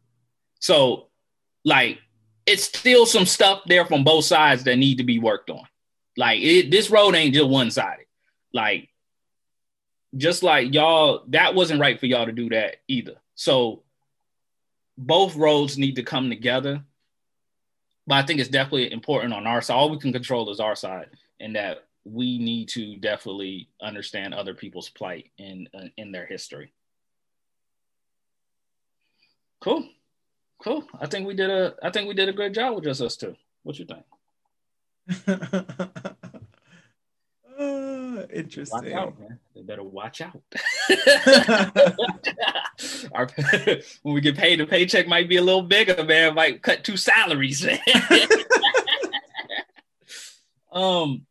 [0.59, 1.09] So
[1.63, 1.99] like
[2.45, 5.63] it's still some stuff there from both sides that need to be worked on.
[6.17, 8.05] Like it, this road ain't just one sided.
[8.53, 8.89] Like
[10.17, 13.15] just like y'all, that wasn't right for y'all to do that either.
[13.35, 13.83] So
[14.97, 16.83] both roads need to come together.
[18.07, 19.75] But I think it's definitely important on our side.
[19.75, 21.09] All we can control is our side,
[21.39, 26.73] and that we need to definitely understand other people's plight in uh, in their history.
[29.61, 29.87] Cool,
[30.63, 30.83] cool.
[30.99, 33.15] I think we did a I think we did a great job with just us
[33.15, 33.35] two.
[33.63, 34.03] What you think?
[35.27, 35.37] uh,
[38.33, 38.93] interesting.
[38.93, 39.39] Out, man.
[39.55, 40.41] They better watch out.
[43.13, 43.27] Our,
[44.03, 46.35] when we get paid, the paycheck might be a little bigger, man.
[46.35, 47.79] Might cut two salaries, man.
[50.71, 51.25] um,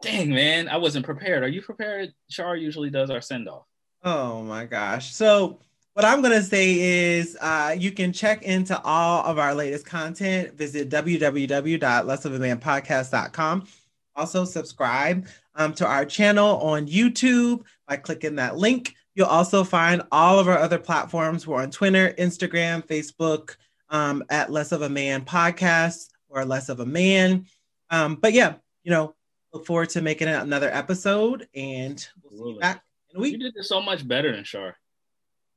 [0.00, 1.42] dang, man, I wasn't prepared.
[1.42, 2.12] Are you prepared?
[2.30, 3.66] Char usually does our send off.
[4.04, 5.14] Oh my gosh.
[5.14, 5.60] So
[5.94, 9.86] what I'm going to say is uh, you can check into all of our latest
[9.86, 10.56] content.
[10.56, 13.66] Visit www.lessofamanpodcast.com.
[14.14, 18.94] Also, subscribe um, to our channel on YouTube by clicking that link.
[19.14, 21.46] You'll also find all of our other platforms.
[21.46, 23.56] We're on Twitter, Instagram, Facebook
[23.90, 27.46] um, at Less of a Man Podcast or Less of a Man.
[27.90, 29.14] Um, but yeah, you know,
[29.52, 33.32] look forward to making another episode and we'll see you back in a week.
[33.32, 34.76] You did this so much better than Char.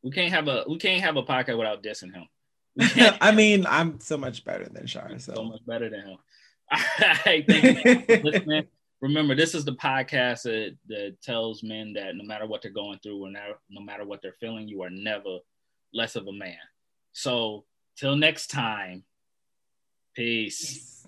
[0.06, 2.28] We can't have a we can't have a podcast without dissing him.
[3.20, 5.18] I mean, I'm so much better than Shar.
[5.18, 6.18] So, so much better than him.
[7.24, 8.64] Thank you.
[9.02, 13.00] Remember, this is the podcast that, that tells men that no matter what they're going
[13.00, 15.40] through or no, no matter what they're feeling, you are never
[15.92, 16.58] less of a man.
[17.12, 17.66] So,
[17.98, 19.04] till next time,
[20.16, 20.60] peace.
[20.60, 21.08] Peace.